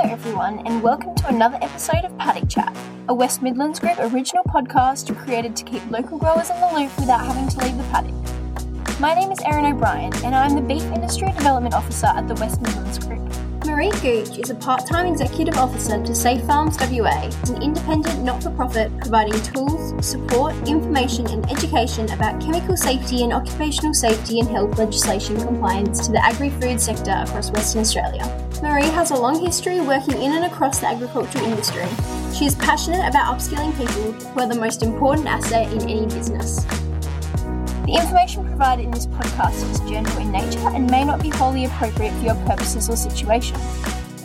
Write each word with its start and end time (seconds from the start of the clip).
Hello, 0.00 0.14
everyone, 0.14 0.66
and 0.66 0.82
welcome 0.82 1.14
to 1.14 1.28
another 1.28 1.58
episode 1.60 2.06
of 2.06 2.16
Paddock 2.16 2.48
Chat, 2.48 2.74
a 3.08 3.14
West 3.14 3.42
Midlands 3.42 3.78
Group 3.78 3.98
original 3.98 4.42
podcast 4.44 5.14
created 5.14 5.54
to 5.56 5.62
keep 5.62 5.90
local 5.90 6.16
growers 6.16 6.48
in 6.48 6.58
the 6.58 6.68
loop 6.68 6.98
without 6.98 7.20
having 7.20 7.46
to 7.50 7.58
leave 7.58 7.76
the 7.76 7.84
paddock. 7.90 8.98
My 8.98 9.12
name 9.12 9.30
is 9.30 9.38
Erin 9.44 9.66
O'Brien, 9.66 10.10
and 10.24 10.34
I'm 10.34 10.54
the 10.54 10.62
Beef 10.62 10.82
Industry 10.84 11.30
Development 11.32 11.74
Officer 11.74 12.06
at 12.06 12.26
the 12.28 12.34
West 12.36 12.62
Midlands 12.62 12.98
Group. 12.98 13.20
Marie 13.66 13.90
Gooch 14.00 14.38
is 14.38 14.48
a 14.48 14.54
part 14.54 14.86
time 14.86 15.04
executive 15.04 15.58
officer 15.58 16.02
to 16.02 16.14
Safe 16.14 16.42
Farms 16.46 16.78
WA, 16.80 17.28
an 17.48 17.62
independent 17.62 18.24
not 18.24 18.42
for 18.42 18.50
profit 18.52 18.90
providing 19.00 19.38
tools, 19.52 19.92
support, 20.02 20.54
information, 20.66 21.26
and 21.26 21.44
education 21.50 22.10
about 22.12 22.40
chemical 22.40 22.74
safety 22.74 23.22
and 23.22 23.34
occupational 23.34 23.92
safety 23.92 24.40
and 24.40 24.48
health 24.48 24.78
legislation 24.78 25.38
compliance 25.38 26.06
to 26.06 26.12
the 26.12 26.24
agri 26.24 26.48
food 26.48 26.80
sector 26.80 27.22
across 27.26 27.50
Western 27.50 27.82
Australia. 27.82 28.49
Marie 28.62 28.90
has 28.90 29.10
a 29.10 29.16
long 29.16 29.42
history 29.42 29.80
working 29.80 30.20
in 30.20 30.32
and 30.32 30.44
across 30.44 30.80
the 30.80 30.86
agricultural 30.86 31.46
industry. 31.46 31.86
She 32.34 32.44
is 32.44 32.54
passionate 32.54 33.08
about 33.08 33.34
upskilling 33.34 33.74
people 33.74 34.12
who 34.12 34.40
are 34.40 34.46
the 34.46 34.60
most 34.60 34.82
important 34.82 35.26
asset 35.26 35.72
in 35.72 35.80
any 35.88 36.04
business. 36.04 36.62
The 37.86 37.96
information 37.98 38.44
provided 38.44 38.84
in 38.84 38.90
this 38.90 39.06
podcast 39.06 39.70
is 39.70 39.80
general 39.88 40.18
in 40.18 40.30
nature 40.30 40.68
and 40.74 40.90
may 40.90 41.04
not 41.04 41.22
be 41.22 41.30
wholly 41.30 41.64
appropriate 41.64 42.12
for 42.12 42.24
your 42.24 42.34
purposes 42.46 42.90
or 42.90 42.96
situation. 42.96 43.56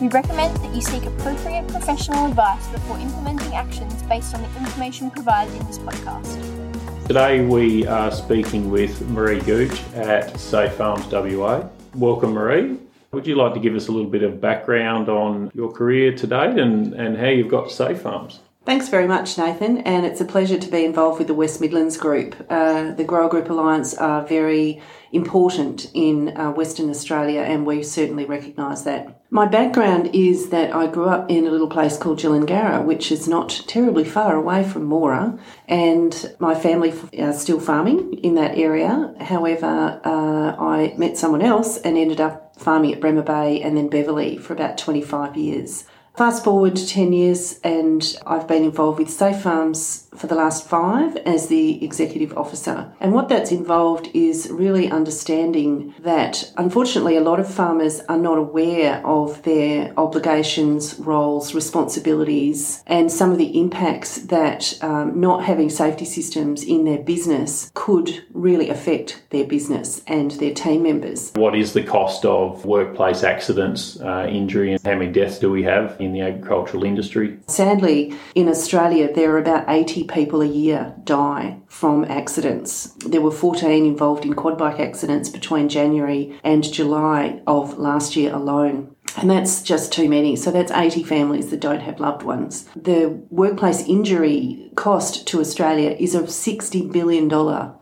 We 0.01 0.09
recommend 0.09 0.57
that 0.57 0.75
you 0.75 0.81
seek 0.81 1.05
appropriate 1.05 1.69
professional 1.69 2.25
advice 2.25 2.67
before 2.67 2.99
implementing 2.99 3.55
actions 3.55 4.03
based 4.03 4.35
on 4.35 4.41
the 4.41 4.47
information 4.59 5.11
provided 5.11 5.55
in 5.55 5.65
this 5.65 5.79
podcast. 5.79 7.07
Today 7.07 7.45
we 7.45 7.87
are 7.87 8.11
speaking 8.11 8.69
with 8.69 9.01
Marie 9.07 9.39
Gooch 9.39 9.81
at 9.93 10.37
Safe 10.37 10.73
Farms 10.73 11.05
WA. 11.09 11.69
Welcome, 11.93 12.33
Marie. 12.33 12.77
Would 13.15 13.27
you 13.27 13.35
like 13.35 13.53
to 13.53 13.61
give 13.61 13.75
us 13.75 13.87
a 13.87 13.93
little 13.93 14.11
bit 14.11 14.23
of 14.23 14.41
background 14.41 15.07
on 15.07 15.49
your 15.55 15.71
career 15.71 16.13
to 16.17 16.27
date 16.27 16.57
and, 16.57 16.93
and 16.93 17.15
how 17.15 17.29
you've 17.29 17.47
got 17.47 17.69
to 17.69 17.73
Safe 17.73 18.01
Farms? 18.01 18.41
Thanks 18.65 18.89
very 18.89 19.07
much, 19.07 19.37
Nathan, 19.37 19.77
and 19.79 20.05
it's 20.05 20.19
a 20.19 20.25
pleasure 20.25 20.57
to 20.57 20.69
be 20.69 20.83
involved 20.83 21.19
with 21.19 21.27
the 21.27 21.33
West 21.33 21.61
Midlands 21.61 21.95
Group. 21.95 22.35
Uh, 22.49 22.91
the 22.91 23.05
Grower 23.05 23.29
Group 23.29 23.49
Alliance 23.49 23.93
are 23.93 24.25
very 24.27 24.81
important 25.13 25.89
in 25.93 26.35
uh, 26.35 26.51
Western 26.51 26.89
Australia, 26.89 27.39
and 27.39 27.65
we 27.65 27.83
certainly 27.83 28.25
recognise 28.25 28.83
that. 28.83 29.21
My 29.29 29.45
background 29.45 30.13
is 30.13 30.49
that 30.49 30.75
I 30.75 30.87
grew 30.87 31.07
up 31.07 31.31
in 31.31 31.47
a 31.47 31.51
little 31.51 31.69
place 31.69 31.95
called 31.97 32.19
Gillingarra, 32.19 32.83
which 32.83 33.13
is 33.13 33.29
not 33.29 33.63
terribly 33.65 34.03
far 34.03 34.35
away 34.35 34.67
from 34.67 34.89
Moora, 34.89 35.39
and 35.69 36.35
my 36.39 36.53
family 36.53 36.93
are 37.17 37.31
still 37.31 37.61
farming 37.61 38.15
in 38.23 38.35
that 38.35 38.57
area. 38.57 39.13
However, 39.21 40.01
uh, 40.03 40.55
I 40.59 40.93
met 40.97 41.17
someone 41.17 41.41
else 41.41 41.77
and 41.77 41.97
ended 41.97 42.19
up 42.19 42.44
farming 42.57 42.93
at 42.93 43.01
Bremer 43.01 43.21
Bay 43.21 43.61
and 43.61 43.77
then 43.77 43.89
Beverley 43.89 44.37
for 44.37 44.53
about 44.53 44.77
25 44.77 45.35
years. 45.37 45.85
Fast 46.15 46.43
forward 46.45 46.77
to 46.77 46.87
10 46.87 47.11
years, 47.11 47.59
and 47.61 48.17
I've 48.25 48.47
been 48.47 48.63
involved 48.63 48.99
with 48.99 49.09
Safe 49.09 49.41
Farms 49.41 50.04
for 50.15 50.27
the 50.27 50.35
last 50.35 50.67
five 50.67 51.17
as 51.17 51.47
the 51.47 51.83
executive 51.83 52.37
officer. 52.37 52.91
And 52.99 53.13
what 53.13 53.29
that's 53.29 53.51
involved 53.51 54.09
is 54.13 54.49
really 54.49 54.89
understanding 54.89 55.93
that 55.99 56.51
unfortunately 56.57 57.17
a 57.17 57.21
lot 57.21 57.39
of 57.39 57.51
farmers 57.51 58.01
are 58.09 58.17
not 58.17 58.37
aware 58.37 59.05
of 59.05 59.41
their 59.43 59.93
obligations, 59.97 60.95
roles, 60.99 61.53
responsibilities, 61.53 62.83
and 62.87 63.11
some 63.11 63.31
of 63.31 63.37
the 63.37 63.59
impacts 63.59 64.17
that 64.23 64.77
um, 64.81 65.19
not 65.19 65.43
having 65.43 65.69
safety 65.69 66.05
systems 66.05 66.63
in 66.63 66.85
their 66.85 66.99
business 66.99 67.71
could 67.73 68.23
really 68.33 68.69
affect 68.69 69.23
their 69.31 69.45
business 69.45 70.01
and 70.07 70.31
their 70.31 70.53
team 70.53 70.83
members. 70.83 71.31
What 71.35 71.55
is 71.55 71.73
the 71.73 71.83
cost 71.83 72.25
of 72.25 72.65
workplace 72.65 73.23
accidents, 73.23 73.99
uh, 74.01 74.27
injury, 74.29 74.73
and 74.73 74.81
how 74.83 74.95
many 74.95 75.11
deaths 75.11 75.39
do 75.39 75.49
we 75.49 75.63
have? 75.63 75.95
in 75.99 76.13
the 76.13 76.21
agricultural 76.21 76.83
industry. 76.83 77.37
Sadly, 77.47 78.15
in 78.33 78.47
Australia, 78.47 79.11
there 79.11 79.31
are 79.31 79.37
about 79.37 79.65
80 79.67 80.04
people 80.07 80.41
a 80.41 80.47
year 80.47 80.95
die 81.03 81.59
from 81.67 82.05
accidents. 82.05 82.95
There 83.05 83.21
were 83.21 83.31
14 83.31 83.85
involved 83.85 84.25
in 84.25 84.33
quad 84.33 84.57
bike 84.57 84.79
accidents 84.79 85.29
between 85.29 85.69
January 85.69 86.39
and 86.43 86.63
July 86.63 87.41
of 87.47 87.77
last 87.77 88.15
year 88.15 88.33
alone. 88.33 88.95
And 89.17 89.29
that's 89.29 89.61
just 89.61 89.93
too 89.93 90.09
many. 90.09 90.35
So 90.35 90.51
that's 90.51 90.71
80 90.71 91.03
families 91.03 91.49
that 91.51 91.61
don't 91.61 91.81
have 91.81 91.99
loved 91.99 92.23
ones. 92.23 92.67
The 92.75 93.07
workplace 93.29 93.87
injury 93.87 94.71
cost 94.75 95.25
to 95.27 95.39
Australia 95.39 95.91
is 95.91 96.15
a 96.15 96.23
$60 96.23 96.91
billion 96.91 97.29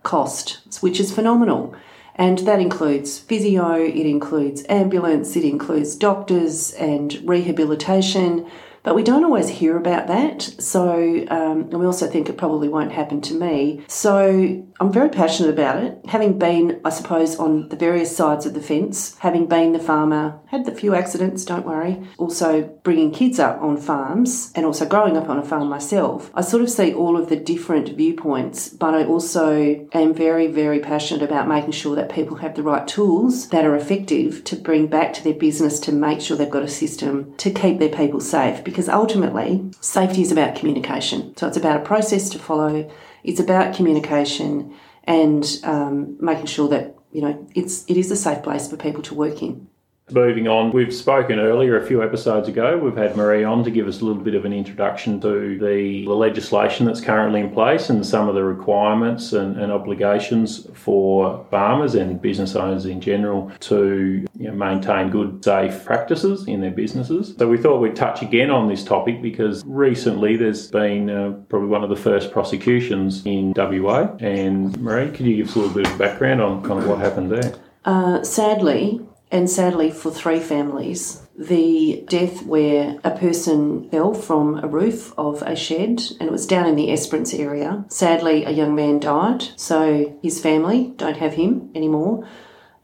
cost, 0.04 0.60
which 0.82 1.00
is 1.00 1.14
phenomenal. 1.14 1.76
And 2.16 2.40
that 2.40 2.60
includes 2.60 3.18
physio, 3.18 3.74
it 3.74 4.06
includes 4.06 4.64
ambulance, 4.70 5.36
it 5.36 5.44
includes 5.44 5.96
doctors 5.96 6.72
and 6.74 7.14
rehabilitation. 7.28 8.50
But 8.84 8.96
we 8.96 9.04
don't 9.04 9.24
always 9.24 9.48
hear 9.48 9.78
about 9.78 10.08
that. 10.08 10.42
So, 10.42 11.26
um, 11.30 11.62
and 11.72 11.80
we 11.80 11.86
also 11.86 12.08
think 12.08 12.30
it 12.30 12.38
probably 12.38 12.68
won't 12.68 12.92
happen 12.92 13.22
to 13.22 13.34
me. 13.34 13.84
So, 13.88 14.64
I'm 14.80 14.92
very 14.92 15.10
passionate 15.10 15.52
about 15.52 15.82
it. 15.82 16.00
Having 16.08 16.40
been, 16.40 16.82
I 16.84 16.90
suppose, 16.90 17.38
on 17.38 17.70
the 17.70 17.78
various 17.78 18.16
sides 18.16 18.46
of 18.46 18.54
the 18.54 18.62
fence, 18.62 19.16
having 19.20 19.46
been 19.48 19.72
the 19.72 19.80
farmer, 19.80 20.40
had 20.48 20.66
the 20.66 20.76
few 20.76 20.94
accidents, 20.94 21.46
don't 21.46 21.66
worry, 21.66 22.06
also 22.18 22.64
bringing 22.84 23.12
kids 23.12 23.40
up 23.40 23.62
on 23.62 23.78
farms 23.78 24.52
and 24.56 24.66
also 24.66 24.86
growing 24.86 25.16
up 25.16 25.30
on 25.30 25.38
a 25.38 25.44
farm 25.44 25.70
myself, 25.70 26.30
I 26.34 26.42
sort 26.42 26.64
of 26.64 26.70
see 26.70 26.94
all 26.94 27.16
of 27.16 27.30
the 27.30 27.38
different 27.38 27.96
viewpoints, 27.96 28.68
but 28.68 28.94
I 28.94 29.06
also 29.06 29.88
am 29.94 30.14
very, 30.14 30.48
very 30.48 30.80
passionate 30.80 31.24
about 31.24 31.48
making 31.48 31.72
sure 31.72 31.96
that 31.96 32.12
people 32.12 32.38
have 32.38 32.56
the 32.56 32.64
right 32.64 32.88
tools 32.88 33.48
that 33.50 33.66
are 33.66 33.76
effective 33.76 34.44
to 34.44 34.56
bring 34.58 34.88
back 34.88 35.14
to 35.14 35.24
their 35.24 35.34
business 35.34 35.80
to 35.82 35.94
make 35.94 36.20
sure 36.20 36.36
they've 36.36 36.50
got 36.50 36.64
a 36.64 36.68
system 36.68 37.34
to 37.38 37.50
keep 37.50 37.80
their 37.80 37.90
people 37.90 38.20
safe 38.20 38.64
because 38.74 38.90
ultimately 38.90 39.64
safety 39.82 40.24
is 40.24 40.32
about 40.32 40.56
communication. 40.56 41.38
So 41.38 41.48
it's 41.48 41.58
about 41.58 41.78
a 41.80 41.86
process 41.86 42.28
to 42.32 42.40
follow, 42.40 42.90
it's 43.24 43.40
about 43.40 43.76
communication 43.76 44.76
and 45.04 45.46
um, 45.64 46.18
making 46.20 46.48
sure 46.48 46.68
that 46.70 46.96
you 47.12 47.22
know 47.22 47.48
it's 47.54 47.86
it 47.88 47.98
is 47.98 48.10
a 48.10 48.16
safe 48.16 48.42
place 48.42 48.68
for 48.68 48.76
people 48.76 49.04
to 49.04 49.14
work 49.14 49.44
in. 49.44 49.68
Moving 50.14 50.48
on, 50.48 50.72
we've 50.72 50.94
spoken 50.94 51.40
earlier 51.40 51.76
a 51.76 51.84
few 51.84 52.04
episodes 52.04 52.48
ago. 52.48 52.78
We've 52.78 52.96
had 52.96 53.18
Marie 53.18 53.44
on 53.44 53.64
to 53.64 53.72
give 53.72 53.88
us 53.88 54.02
a 54.02 54.06
little 54.06 54.22
bit 54.22 54.36
of 54.36 54.46
an 54.46 54.54
introduction 54.54 55.20
to 55.22 55.58
the, 55.58 56.06
the 56.06 56.14
legislation 56.14 56.86
that's 56.86 57.02
currently 57.02 57.40
in 57.40 57.50
place 57.50 57.90
and 57.90 58.06
some 58.06 58.30
of 58.30 58.36
the 58.36 58.44
requirements 58.44 59.34
and, 59.34 59.60
and 59.60 59.72
obligations 59.72 60.68
for 60.76 61.44
farmers 61.50 61.96
and 61.96 62.22
business 62.22 62.56
owners 62.56 62.86
in 62.86 63.02
general 63.02 63.52
to 63.62 64.24
you 64.38 64.48
know, 64.48 64.54
maintain 64.54 65.10
good, 65.10 65.44
safe 65.44 65.84
practices 65.84 66.48
in 66.48 66.62
their 66.62 66.70
businesses. 66.70 67.34
So 67.40 67.50
we 67.50 67.58
thought 67.58 67.80
we'd 67.80 67.96
touch 67.96 68.22
again 68.22 68.52
on 68.52 68.68
this 68.68 68.84
topic 68.84 69.20
because 69.20 69.64
recently 69.66 70.38
there's 70.38 70.68
been 70.68 71.10
uh, 71.10 71.32
probably 71.50 71.70
one 71.70 71.84
of 71.84 71.90
the 71.90 71.96
first 71.96 72.32
prosecutions 72.32 73.26
in 73.26 73.54
WA. 73.56 74.16
And 74.20 74.80
Marie, 74.80 75.10
could 75.10 75.26
you 75.26 75.38
give 75.38 75.48
us 75.48 75.56
a 75.56 75.60
little 75.60 75.74
bit 75.74 75.88
of 75.88 75.98
background 75.98 76.40
on 76.40 76.62
kind 76.62 76.80
of 76.80 76.88
what 76.88 77.00
happened 77.00 77.32
there? 77.32 77.56
Uh, 77.84 78.24
sadly, 78.24 79.02
and 79.34 79.50
sadly, 79.50 79.90
for 79.90 80.12
three 80.12 80.40
families, 80.40 81.24
the 81.36 82.06
death 82.08 82.46
where 82.46 83.00
a 83.04 83.10
person 83.18 83.90
fell 83.90 84.14
from 84.14 84.64
a 84.64 84.68
roof 84.68 85.12
of 85.18 85.42
a 85.42 85.56
shed 85.56 86.04
and 86.20 86.30
it 86.30 86.32
was 86.32 86.46
down 86.46 86.68
in 86.68 86.76
the 86.76 86.92
Esperance 86.92 87.34
area. 87.34 87.84
Sadly, 87.88 88.46
a 88.46 88.52
young 88.52 88.76
man 88.76 89.00
died, 89.00 89.44
so 89.56 90.16
his 90.22 90.40
family 90.40 90.94
don't 90.98 91.18
have 91.18 91.34
him 91.34 91.72
anymore. 91.74 92.28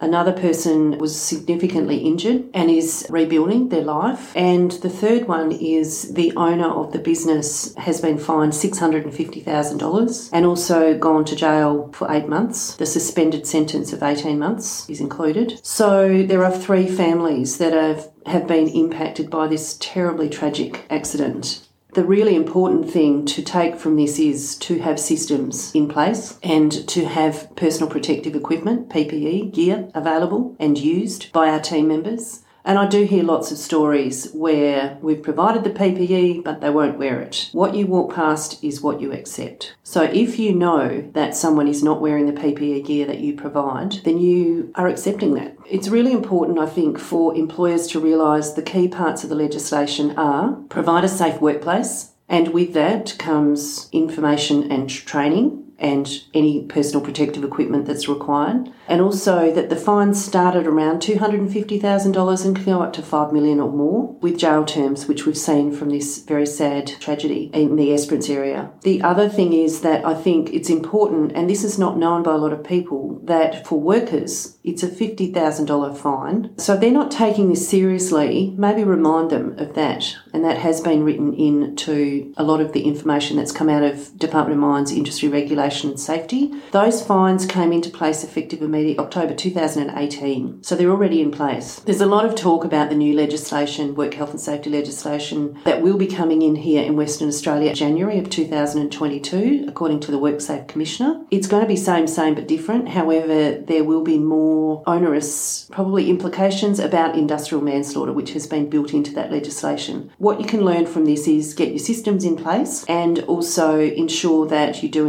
Another 0.01 0.31
person 0.31 0.97
was 0.97 1.19
significantly 1.19 1.97
injured 1.97 2.45
and 2.53 2.69
is 2.69 3.05
rebuilding 3.09 3.69
their 3.69 3.83
life. 3.83 4.35
And 4.35 4.71
the 4.71 4.89
third 4.89 5.27
one 5.27 5.51
is 5.51 6.13
the 6.13 6.33
owner 6.35 6.69
of 6.69 6.93
the 6.93 6.99
business 6.99 7.75
has 7.75 7.99
been 7.99 8.17
fined 8.17 8.53
$650,000 8.53 10.29
and 10.31 10.45
also 10.45 10.97
gone 10.97 11.25
to 11.25 11.35
jail 11.35 11.89
for 11.93 12.11
eight 12.11 12.27
months. 12.27 12.75
The 12.75 12.85
suspended 12.85 13.45
sentence 13.45 13.91
of 13.91 14.01
18 14.01 14.39
months 14.39 14.89
is 14.89 15.01
included. 15.01 15.59
So 15.63 16.23
there 16.23 16.45
are 16.45 16.51
three 16.51 16.87
families 16.87 17.57
that 17.57 17.73
have, 17.73 18.09
have 18.25 18.47
been 18.47 18.67
impacted 18.69 19.29
by 19.29 19.47
this 19.47 19.77
terribly 19.79 20.29
tragic 20.29 20.85
accident. 20.89 21.67
The 21.93 22.03
really 22.03 22.35
important 22.35 22.91
thing 22.91 23.25
to 23.25 23.41
take 23.41 23.75
from 23.75 23.95
this 23.95 24.19
is 24.19 24.55
to 24.57 24.77
have 24.77 24.99
systems 24.99 25.73
in 25.73 25.87
place 25.87 26.37
and 26.43 26.87
to 26.87 27.05
have 27.05 27.49
personal 27.55 27.89
protective 27.89 28.35
equipment, 28.35 28.89
PPE, 28.89 29.51
gear 29.51 29.89
available 29.95 30.55
and 30.59 30.77
used 30.77 31.31
by 31.33 31.49
our 31.49 31.59
team 31.59 31.87
members. 31.87 32.43
And 32.65 32.77
I 32.77 32.87
do 32.87 33.05
hear 33.05 33.23
lots 33.23 33.51
of 33.51 33.57
stories 33.57 34.31
where 34.33 34.97
we've 35.01 35.23
provided 35.23 35.63
the 35.63 35.69
PPE, 35.69 36.43
but 36.43 36.61
they 36.61 36.69
won't 36.69 36.97
wear 36.97 37.21
it. 37.21 37.49
What 37.51 37.75
you 37.75 37.87
walk 37.87 38.13
past 38.13 38.63
is 38.63 38.81
what 38.81 39.01
you 39.01 39.11
accept. 39.11 39.75
So 39.83 40.03
if 40.03 40.37
you 40.37 40.53
know 40.53 41.09
that 41.13 41.35
someone 41.35 41.67
is 41.67 41.83
not 41.83 42.01
wearing 42.01 42.25
the 42.25 42.39
PPE 42.39 42.85
gear 42.85 43.07
that 43.07 43.19
you 43.19 43.33
provide, 43.35 43.93
then 44.03 44.19
you 44.19 44.71
are 44.75 44.87
accepting 44.87 45.33
that. 45.35 45.55
It's 45.65 45.87
really 45.87 46.11
important, 46.11 46.59
I 46.59 46.65
think, 46.65 46.99
for 46.99 47.35
employers 47.35 47.87
to 47.87 47.99
realise 47.99 48.51
the 48.51 48.61
key 48.61 48.87
parts 48.87 49.23
of 49.23 49.29
the 49.29 49.35
legislation 49.35 50.17
are 50.17 50.53
provide 50.69 51.03
a 51.03 51.07
safe 51.07 51.39
workplace, 51.39 52.11
and 52.27 52.49
with 52.49 52.73
that 52.73 53.15
comes 53.17 53.89
information 53.91 54.71
and 54.71 54.89
training 54.89 55.65
and 55.79 56.23
any 56.33 56.63
personal 56.65 57.03
protective 57.03 57.43
equipment 57.43 57.85
that's 57.85 58.07
required. 58.07 58.71
And 58.87 59.01
also 59.01 59.51
that 59.53 59.69
the 59.69 59.75
fines 59.75 60.23
started 60.23 60.67
around 60.67 61.01
$250,000 61.01 62.45
and 62.45 62.55
can 62.55 62.65
go 62.65 62.81
up 62.81 62.93
to 62.93 63.01
5 63.01 63.31
million 63.31 63.59
or 63.59 63.71
more 63.71 64.13
with 64.21 64.37
jail 64.37 64.65
terms, 64.65 65.07
which 65.07 65.25
we've 65.25 65.37
seen 65.37 65.71
from 65.71 65.89
this 65.89 66.19
very 66.23 66.45
sad 66.45 66.87
tragedy 66.99 67.49
in 67.53 67.75
the 67.75 67.93
Esperance 67.93 68.29
area. 68.29 68.71
The 68.81 69.01
other 69.01 69.29
thing 69.29 69.53
is 69.53 69.81
that 69.81 70.05
I 70.05 70.15
think 70.15 70.51
it's 70.51 70.69
important, 70.69 71.31
and 71.33 71.49
this 71.49 71.63
is 71.63 71.79
not 71.79 71.97
known 71.97 72.23
by 72.23 72.33
a 72.33 72.37
lot 72.37 72.51
of 72.51 72.63
people, 72.63 73.21
that 73.23 73.65
for 73.65 73.79
workers, 73.79 74.57
it's 74.63 74.83
a 74.83 74.87
$50,000 74.87 75.97
fine. 75.97 76.57
So 76.57 76.73
if 76.73 76.81
they're 76.81 76.91
not 76.91 77.11
taking 77.11 77.49
this 77.49 77.69
seriously, 77.69 78.53
maybe 78.57 78.83
remind 78.83 79.29
them 79.29 79.57
of 79.59 79.75
that. 79.75 80.15
And 80.33 80.43
that 80.43 80.57
has 80.57 80.81
been 80.81 81.03
written 81.03 81.33
into 81.33 82.33
a 82.37 82.43
lot 82.43 82.59
of 82.59 82.73
the 82.73 82.83
information 82.83 83.37
that's 83.37 83.51
come 83.51 83.69
out 83.69 83.83
of 83.83 84.17
Department 84.17 84.59
of 84.59 84.67
Mines 84.67 84.91
Industry 84.91 85.29
Regulation 85.29 85.68
and 85.69 85.99
Safety. 85.99 86.51
Those 86.71 87.05
fines 87.05 87.45
came 87.45 87.71
into 87.71 87.89
place 87.89 88.23
effective 88.23 88.61
immediately 88.61 88.97
October 88.97 89.35
2018. 89.35 90.63
So 90.63 90.75
they're 90.75 90.89
already 90.89 91.21
in 91.21 91.29
place. 91.31 91.79
There's 91.81 92.01
a 92.01 92.07
lot 92.07 92.25
of 92.25 92.35
talk 92.35 92.63
about 92.63 92.89
the 92.89 92.95
new 92.95 93.13
legislation, 93.13 93.93
work 93.93 94.15
health 94.15 94.31
and 94.31 94.41
safety 94.41 94.69
legislation, 94.69 95.59
that 95.65 95.81
will 95.81 95.97
be 95.97 96.07
coming 96.07 96.41
in 96.41 96.55
here 96.55 96.83
in 96.83 96.95
Western 96.95 97.27
Australia 97.27 97.73
January 97.73 98.17
of 98.17 98.29
2022, 98.29 99.65
according 99.67 99.99
to 99.99 100.11
the 100.11 100.19
WorkSafe 100.19 100.67
Commissioner. 100.67 101.23
It's 101.29 101.47
going 101.47 101.61
to 101.61 101.67
be 101.67 101.75
same, 101.75 102.07
same, 102.07 102.33
but 102.33 102.47
different. 102.47 102.89
However, 102.89 103.59
there 103.59 103.83
will 103.83 104.03
be 104.03 104.17
more 104.17 104.83
onerous, 104.87 105.67
probably 105.71 106.09
implications 106.09 106.79
about 106.79 107.15
industrial 107.15 107.63
manslaughter, 107.63 108.13
which 108.13 108.33
has 108.33 108.47
been 108.47 108.69
built 108.69 108.93
into 108.93 109.13
that 109.13 109.31
legislation. 109.31 110.11
What 110.17 110.41
you 110.41 110.47
can 110.47 110.65
learn 110.65 110.87
from 110.87 111.05
this 111.05 111.27
is 111.27 111.53
get 111.53 111.69
your 111.69 111.79
systems 111.79 112.23
in 112.23 112.35
place 112.35 112.83
and 112.85 113.19
also 113.23 113.79
ensure 113.79 114.47
that 114.47 114.81
you 114.81 114.89
do 114.89 115.07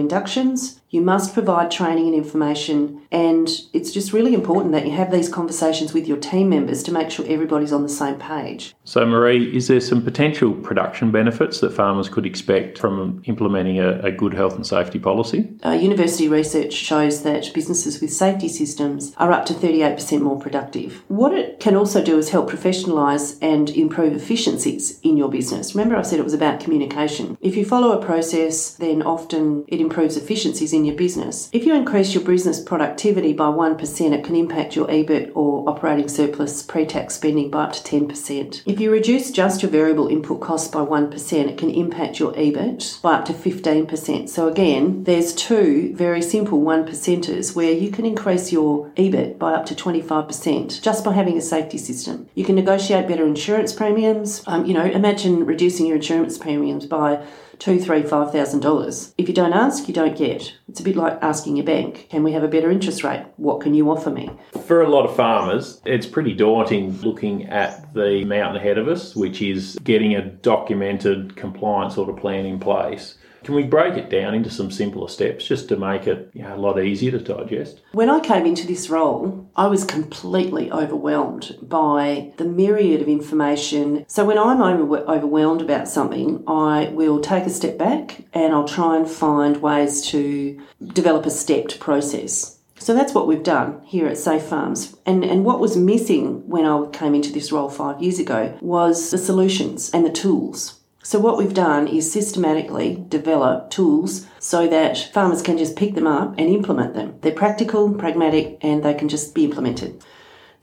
inductions 0.50 0.79
you 0.90 1.00
must 1.00 1.32
provide 1.32 1.70
training 1.70 2.06
and 2.06 2.14
information, 2.14 3.00
and 3.12 3.48
it's 3.72 3.92
just 3.92 4.12
really 4.12 4.34
important 4.34 4.72
that 4.72 4.84
you 4.84 4.92
have 4.92 5.12
these 5.12 5.28
conversations 5.28 5.92
with 5.92 6.06
your 6.06 6.16
team 6.16 6.48
members 6.48 6.82
to 6.82 6.92
make 6.92 7.10
sure 7.10 7.24
everybody's 7.28 7.72
on 7.72 7.84
the 7.84 7.88
same 7.88 8.16
page. 8.16 8.74
So, 8.84 9.06
Marie, 9.06 9.56
is 9.56 9.68
there 9.68 9.80
some 9.80 10.02
potential 10.02 10.52
production 10.52 11.12
benefits 11.12 11.60
that 11.60 11.72
farmers 11.72 12.08
could 12.08 12.26
expect 12.26 12.76
from 12.76 13.22
implementing 13.26 13.78
a, 13.78 14.00
a 14.00 14.10
good 14.10 14.34
health 14.34 14.56
and 14.56 14.66
safety 14.66 14.98
policy? 14.98 15.48
Uh, 15.64 15.70
university 15.70 16.28
research 16.28 16.72
shows 16.72 17.22
that 17.22 17.52
businesses 17.54 18.00
with 18.00 18.12
safety 18.12 18.48
systems 18.48 19.14
are 19.16 19.30
up 19.30 19.46
to 19.46 19.54
38% 19.54 20.20
more 20.20 20.40
productive. 20.40 21.04
What 21.06 21.32
it 21.32 21.60
can 21.60 21.76
also 21.76 22.02
do 22.02 22.18
is 22.18 22.30
help 22.30 22.50
professionalise 22.50 23.38
and 23.40 23.70
improve 23.70 24.14
efficiencies 24.14 24.98
in 25.02 25.16
your 25.16 25.30
business. 25.30 25.74
Remember, 25.74 25.96
I 25.96 26.02
said 26.02 26.18
it 26.18 26.24
was 26.24 26.34
about 26.34 26.58
communication. 26.58 27.38
If 27.40 27.56
you 27.56 27.64
follow 27.64 27.92
a 27.92 28.04
process, 28.04 28.74
then 28.74 29.02
often 29.02 29.64
it 29.68 29.80
improves 29.80 30.16
efficiencies 30.16 30.72
in 30.72 30.79
in 30.80 30.86
your 30.86 30.96
business. 30.96 31.48
If 31.52 31.64
you 31.64 31.74
increase 31.74 32.14
your 32.14 32.24
business 32.24 32.60
productivity 32.60 33.32
by 33.32 33.44
1%, 33.44 34.12
it 34.12 34.24
can 34.24 34.34
impact 34.34 34.74
your 34.74 34.88
EBIT 34.88 35.32
or 35.34 35.68
operating 35.68 36.08
surplus 36.08 36.62
pre 36.62 36.86
tax 36.86 37.14
spending 37.14 37.50
by 37.50 37.64
up 37.64 37.72
to 37.74 37.82
10%. 37.82 38.62
If 38.66 38.80
you 38.80 38.90
reduce 38.90 39.30
just 39.30 39.62
your 39.62 39.70
variable 39.70 40.08
input 40.08 40.40
costs 40.40 40.68
by 40.68 40.80
1%, 40.80 41.48
it 41.48 41.58
can 41.58 41.70
impact 41.70 42.18
your 42.18 42.32
EBIT 42.32 43.02
by 43.02 43.14
up 43.14 43.26
to 43.26 43.32
15%. 43.32 44.28
So, 44.28 44.48
again, 44.48 45.04
there's 45.04 45.34
two 45.34 45.94
very 45.94 46.22
simple 46.22 46.60
1 46.60 46.86
percenters 46.86 47.54
where 47.54 47.72
you 47.72 47.90
can 47.90 48.06
increase 48.06 48.50
your 48.50 48.88
EBIT 48.96 49.38
by 49.38 49.52
up 49.52 49.66
to 49.66 49.74
25% 49.74 50.80
just 50.82 51.04
by 51.04 51.12
having 51.12 51.36
a 51.36 51.42
safety 51.42 51.78
system. 51.78 52.28
You 52.34 52.44
can 52.44 52.54
negotiate 52.54 53.06
better 53.06 53.26
insurance 53.26 53.72
premiums. 53.72 54.42
Um, 54.46 54.64
you 54.64 54.74
know, 54.74 54.84
imagine 54.84 55.44
reducing 55.44 55.86
your 55.86 55.96
insurance 55.96 56.38
premiums 56.38 56.86
by 56.86 57.22
two, 57.60 57.78
three, 57.78 58.02
five 58.02 58.32
thousand 58.32 58.60
dollars. 58.60 59.14
If 59.16 59.28
you 59.28 59.34
don't 59.34 59.52
ask, 59.52 59.86
you 59.86 59.94
don't 59.94 60.16
get. 60.16 60.54
It's 60.68 60.80
a 60.80 60.82
bit 60.82 60.96
like 60.96 61.18
asking 61.22 61.56
your 61.56 61.66
bank, 61.66 62.08
can 62.10 62.24
we 62.24 62.32
have 62.32 62.42
a 62.42 62.48
better 62.48 62.70
interest 62.70 63.04
rate? 63.04 63.24
What 63.36 63.60
can 63.60 63.74
you 63.74 63.88
offer 63.90 64.10
me? 64.10 64.30
For 64.66 64.82
a 64.82 64.88
lot 64.88 65.04
of 65.04 65.14
farmers, 65.14 65.80
it's 65.84 66.06
pretty 66.06 66.32
daunting 66.32 66.98
looking 67.02 67.46
at 67.46 67.94
the 67.94 68.24
mountain 68.24 68.56
ahead 68.56 68.78
of 68.78 68.88
us, 68.88 69.14
which 69.14 69.42
is 69.42 69.78
getting 69.84 70.16
a 70.16 70.22
documented 70.24 71.36
compliance 71.36 71.94
sort 71.94 72.08
of 72.08 72.16
plan 72.16 72.46
in 72.46 72.58
place. 72.58 73.16
Can 73.44 73.54
we 73.54 73.62
break 73.62 73.94
it 73.94 74.10
down 74.10 74.34
into 74.34 74.50
some 74.50 74.70
simpler 74.70 75.08
steps 75.08 75.46
just 75.46 75.68
to 75.68 75.76
make 75.76 76.06
it 76.06 76.30
you 76.34 76.42
know, 76.42 76.54
a 76.54 76.56
lot 76.56 76.82
easier 76.82 77.10
to 77.12 77.18
digest? 77.18 77.80
When 77.92 78.10
I 78.10 78.20
came 78.20 78.44
into 78.46 78.66
this 78.66 78.90
role, 78.90 79.50
I 79.56 79.66
was 79.66 79.84
completely 79.84 80.70
overwhelmed 80.70 81.56
by 81.62 82.32
the 82.36 82.44
myriad 82.44 83.00
of 83.00 83.08
information. 83.08 84.04
So 84.08 84.24
when 84.24 84.38
I'm 84.38 84.60
over- 84.60 85.08
overwhelmed 85.08 85.62
about 85.62 85.88
something, 85.88 86.44
I 86.46 86.90
will 86.92 87.20
take 87.20 87.44
a 87.44 87.50
step 87.50 87.78
back 87.78 88.24
and 88.34 88.52
I'll 88.52 88.68
try 88.68 88.96
and 88.96 89.08
find 89.08 89.62
ways 89.62 90.02
to 90.08 90.60
develop 90.92 91.26
a 91.26 91.30
stepped 91.30 91.80
process. 91.80 92.58
So 92.78 92.94
that's 92.94 93.12
what 93.12 93.26
we've 93.26 93.42
done 93.42 93.82
here 93.84 94.06
at 94.06 94.16
Safe 94.16 94.42
Farms. 94.42 94.96
And, 95.04 95.22
and 95.22 95.44
what 95.44 95.60
was 95.60 95.76
missing 95.76 96.48
when 96.48 96.64
I 96.64 96.86
came 96.86 97.14
into 97.14 97.30
this 97.30 97.52
role 97.52 97.68
five 97.68 98.02
years 98.02 98.18
ago 98.18 98.56
was 98.62 99.10
the 99.10 99.18
solutions 99.18 99.90
and 99.92 100.04
the 100.04 100.10
tools. 100.10 100.79
So, 101.02 101.18
what 101.18 101.38
we've 101.38 101.54
done 101.54 101.88
is 101.88 102.12
systematically 102.12 103.02
develop 103.08 103.70
tools 103.70 104.26
so 104.38 104.68
that 104.68 105.10
farmers 105.14 105.40
can 105.40 105.56
just 105.56 105.74
pick 105.74 105.94
them 105.94 106.06
up 106.06 106.34
and 106.36 106.48
implement 106.48 106.92
them. 106.92 107.14
They're 107.22 107.32
practical, 107.32 107.94
pragmatic, 107.94 108.58
and 108.60 108.82
they 108.82 108.92
can 108.92 109.08
just 109.08 109.34
be 109.34 109.44
implemented. 109.44 110.04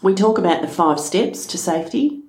We 0.04 0.14
talk 0.14 0.38
about 0.38 0.62
the 0.62 0.68
five 0.68 1.00
steps 1.00 1.48
to 1.48 1.58
safety. 1.58 2.22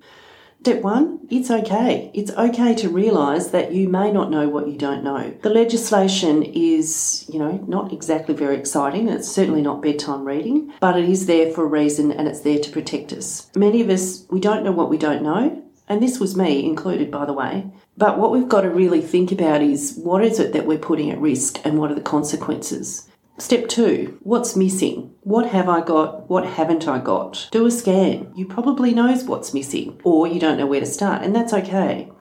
Step 0.61 0.81
one, 0.81 1.19
it's 1.29 1.51
okay. 1.51 2.11
It's 2.13 2.31
okay 2.31 2.75
to 2.75 2.89
realise 2.89 3.47
that 3.47 3.71
you 3.71 3.87
may 3.87 4.11
not 4.11 4.29
know 4.29 4.49
what 4.49 4.67
you 4.67 4.77
don't 4.77 5.03
know. 5.03 5.33
The 5.41 5.49
legislation 5.51 6.43
is, 6.43 7.25
you 7.31 7.39
know, 7.39 7.63
not 7.67 7.93
exactly 7.93 8.35
very 8.35 8.57
exciting. 8.57 9.07
It's 9.07 9.31
certainly 9.31 9.61
not 9.61 9.81
bedtime 9.81 10.25
reading, 10.25 10.73
but 10.81 10.97
it 10.99 11.07
is 11.07 11.27
there 11.27 11.53
for 11.53 11.63
a 11.63 11.67
reason 11.67 12.11
and 12.11 12.27
it's 12.27 12.41
there 12.41 12.59
to 12.59 12.71
protect 12.71 13.13
us. 13.13 13.49
Many 13.55 13.81
of 13.81 13.89
us, 13.89 14.25
we 14.29 14.41
don't 14.41 14.65
know 14.65 14.73
what 14.73 14.89
we 14.89 14.97
don't 14.97 15.23
know. 15.23 15.63
And 15.89 16.03
this 16.03 16.19
was 16.19 16.37
me 16.37 16.63
included, 16.63 17.09
by 17.09 17.25
the 17.25 17.33
way. 17.33 17.65
But 17.97 18.19
what 18.19 18.31
we've 18.31 18.47
got 18.47 18.61
to 18.61 18.69
really 18.69 19.01
think 19.01 19.31
about 19.31 19.61
is 19.61 19.99
what 20.01 20.23
is 20.23 20.39
it 20.39 20.53
that 20.53 20.67
we're 20.67 20.77
putting 20.77 21.09
at 21.09 21.19
risk 21.19 21.59
and 21.65 21.79
what 21.79 21.91
are 21.91 21.95
the 21.95 22.01
consequences? 22.01 23.09
Step 23.39 23.67
two, 23.67 24.19
what's 24.21 24.55
missing? 24.55 25.15
What 25.21 25.47
have 25.47 25.67
I 25.67 25.81
got? 25.81 26.29
What 26.29 26.45
haven't 26.45 26.87
I 26.87 26.99
got? 26.99 27.47
Do 27.51 27.65
a 27.65 27.71
scan. 27.71 28.31
You 28.35 28.45
probably 28.45 28.93
knows 28.93 29.23
what's 29.23 29.53
missing 29.53 29.99
or 30.03 30.27
you 30.27 30.39
don't 30.39 30.57
know 30.57 30.67
where 30.67 30.81
to 30.81 30.85
start 30.85 31.23
and 31.23 31.35
that's 31.35 31.53
okay. 31.53 32.11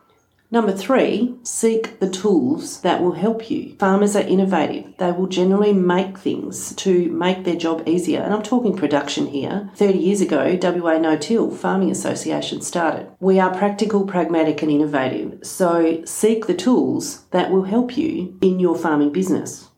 Number 0.51 0.73
three, 0.73 1.35
seek 1.43 2.01
the 2.01 2.09
tools 2.09 2.81
that 2.81 3.03
will 3.03 3.13
help 3.13 3.51
you. 3.51 3.77
Farmers 3.79 4.17
are 4.17 4.23
innovative. 4.23 4.97
They 4.97 5.13
will 5.13 5.27
generally 5.27 5.75
make 5.75 6.17
things 6.17 6.75
to 6.77 7.11
make 7.11 7.45
their 7.45 7.55
job 7.57 7.87
easier. 7.87 8.23
And 8.23 8.33
I'm 8.33 8.43
talking 8.43 8.75
production 8.75 9.27
here. 9.27 9.71
30 9.77 9.99
years 9.99 10.23
ago, 10.23 10.59
WA 10.61 10.97
No 10.97 11.19
Till 11.19 11.51
Farming 11.51 11.91
Association 11.91 12.63
started. 12.63 13.09
We 13.21 13.39
are 13.39 13.55
practical, 13.55 14.07
pragmatic, 14.07 14.63
and 14.63 14.71
innovative. 14.71 15.41
So 15.43 16.03
seek 16.07 16.47
the 16.47 16.55
tools 16.55 17.25
that 17.31 17.51
will 17.51 17.65
help 17.65 17.99
you 17.99 18.39
in 18.41 18.59
your 18.59 18.77
farming 18.77 19.13
business. 19.13 19.69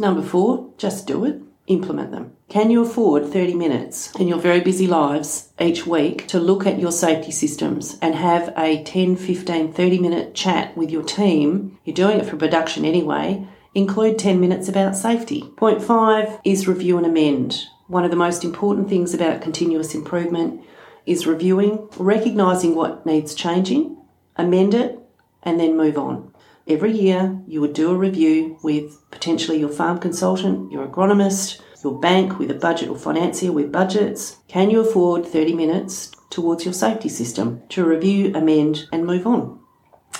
Number 0.00 0.22
four, 0.22 0.72
just 0.78 1.06
do 1.06 1.24
it 1.24 1.42
implement 1.68 2.10
them. 2.10 2.32
Can 2.48 2.70
you 2.70 2.82
afford 2.82 3.26
30 3.26 3.54
minutes 3.54 4.14
in 4.16 4.26
your 4.26 4.38
very 4.38 4.60
busy 4.60 4.86
lives 4.86 5.52
each 5.60 5.86
week 5.86 6.26
to 6.28 6.40
look 6.40 6.66
at 6.66 6.78
your 6.78 6.90
safety 6.90 7.30
systems 7.30 7.98
and 8.02 8.14
have 8.14 8.52
a 8.56 8.82
10, 8.82 9.16
15, 9.16 9.72
30 9.72 9.98
minute 9.98 10.34
chat 10.34 10.76
with 10.76 10.90
your 10.90 11.02
team? 11.02 11.78
You're 11.84 11.94
doing 11.94 12.18
it 12.18 12.26
for 12.26 12.36
production 12.36 12.84
anyway. 12.84 13.46
Include 13.74 14.18
10 14.18 14.40
minutes 14.40 14.68
about 14.68 14.96
safety. 14.96 15.42
Point 15.56 15.82
five 15.82 16.40
is 16.42 16.66
review 16.66 16.96
and 16.96 17.06
amend. 17.06 17.66
One 17.86 18.04
of 18.04 18.10
the 18.10 18.16
most 18.16 18.44
important 18.44 18.88
things 18.88 19.14
about 19.14 19.42
continuous 19.42 19.94
improvement 19.94 20.62
is 21.06 21.26
reviewing, 21.26 21.88
recognizing 21.96 22.74
what 22.74 23.06
needs 23.06 23.34
changing, 23.34 23.96
amend 24.36 24.74
it, 24.74 24.98
and 25.42 25.58
then 25.60 25.76
move 25.76 25.96
on. 25.96 26.32
Every 26.68 26.92
year, 26.92 27.40
you 27.46 27.62
would 27.62 27.72
do 27.72 27.90
a 27.90 27.96
review 27.96 28.58
with 28.62 29.10
potentially 29.10 29.58
your 29.58 29.70
farm 29.70 29.98
consultant, 29.98 30.70
your 30.70 30.86
agronomist, 30.86 31.62
your 31.82 31.98
bank 31.98 32.38
with 32.38 32.50
a 32.50 32.54
budget 32.54 32.90
or 32.90 32.96
financier 32.98 33.52
with 33.52 33.72
budgets. 33.72 34.36
Can 34.48 34.68
you 34.68 34.80
afford 34.80 35.24
30 35.24 35.54
minutes 35.54 36.12
towards 36.28 36.66
your 36.66 36.74
safety 36.74 37.08
system 37.08 37.62
to 37.70 37.86
review, 37.86 38.34
amend, 38.34 38.86
and 38.92 39.06
move 39.06 39.26
on? 39.26 39.58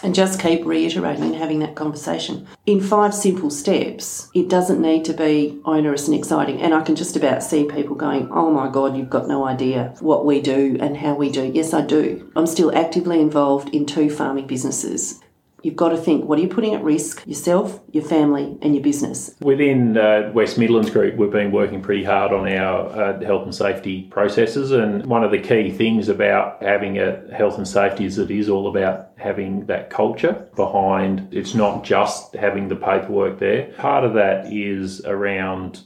And 0.02 0.14
just 0.14 0.40
keep 0.40 0.64
reiterating 0.64 1.24
and 1.24 1.34
having 1.34 1.58
that 1.58 1.74
conversation. 1.74 2.46
In 2.64 2.80
five 2.80 3.12
simple 3.12 3.50
steps, 3.50 4.30
it 4.32 4.48
doesn't 4.48 4.80
need 4.80 5.04
to 5.04 5.12
be 5.12 5.60
onerous 5.66 6.08
and 6.08 6.16
exciting. 6.16 6.62
And 6.62 6.72
I 6.72 6.80
can 6.80 6.96
just 6.96 7.16
about 7.16 7.42
see 7.42 7.64
people 7.64 7.94
going, 7.94 8.30
Oh 8.32 8.50
my 8.50 8.70
God, 8.70 8.96
you've 8.96 9.10
got 9.10 9.28
no 9.28 9.44
idea 9.44 9.94
what 10.00 10.24
we 10.24 10.40
do 10.40 10.78
and 10.80 10.96
how 10.96 11.14
we 11.14 11.30
do. 11.30 11.50
Yes, 11.52 11.74
I 11.74 11.82
do. 11.82 12.32
I'm 12.36 12.46
still 12.46 12.74
actively 12.74 13.20
involved 13.20 13.74
in 13.74 13.84
two 13.84 14.08
farming 14.08 14.46
businesses 14.46 15.20
You've 15.62 15.76
got 15.76 15.88
to 15.88 15.96
think 15.96 16.24
what 16.24 16.38
are 16.38 16.42
you 16.42 16.48
putting 16.48 16.74
at 16.74 16.82
risk? 16.84 17.26
Yourself, 17.26 17.80
your 17.92 18.04
family, 18.04 18.56
and 18.62 18.74
your 18.74 18.82
business. 18.82 19.34
Within 19.40 19.96
uh, 19.96 20.30
West 20.32 20.56
Midlands 20.56 20.90
Group, 20.90 21.16
we've 21.16 21.32
been 21.32 21.50
working 21.50 21.82
pretty 21.82 22.04
hard 22.04 22.32
on 22.32 22.48
our 22.48 22.88
uh, 22.88 23.20
health 23.20 23.42
and 23.42 23.54
safety 23.54 24.02
processes. 24.02 24.70
And 24.70 25.04
one 25.06 25.24
of 25.24 25.32
the 25.32 25.40
key 25.40 25.70
things 25.70 26.08
about 26.08 26.62
having 26.62 26.98
a 26.98 27.22
health 27.34 27.58
and 27.58 27.66
safety 27.66 28.04
is 28.04 28.18
it 28.18 28.30
is 28.30 28.48
all 28.48 28.68
about 28.68 29.10
having 29.16 29.66
that 29.66 29.90
culture 29.90 30.48
behind. 30.54 31.28
It's 31.32 31.54
not 31.54 31.82
just 31.82 32.34
having 32.34 32.68
the 32.68 32.76
paperwork 32.76 33.40
there. 33.40 33.72
Part 33.78 34.04
of 34.04 34.14
that 34.14 34.52
is 34.52 35.04
around 35.04 35.80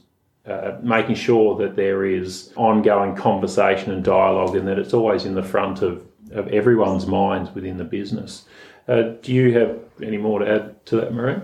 uh, 0.45 0.77
making 0.83 1.15
sure 1.15 1.57
that 1.57 1.75
there 1.75 2.05
is 2.05 2.51
ongoing 2.57 3.15
conversation 3.15 3.91
and 3.91 4.03
dialogue 4.03 4.55
and 4.55 4.67
that 4.67 4.77
it's 4.77 4.93
always 4.93 5.25
in 5.25 5.33
the 5.33 5.43
front 5.43 5.81
of, 5.81 6.05
of 6.31 6.47
everyone's 6.49 7.07
minds 7.07 7.49
within 7.55 7.77
the 7.77 7.83
business. 7.83 8.45
Uh, 8.87 9.01
do 9.21 9.31
you 9.33 9.57
have 9.57 9.79
any 10.01 10.17
more 10.17 10.39
to 10.39 10.49
add 10.49 10.85
to 10.87 10.97
that, 10.97 11.13
Marie? 11.13 11.41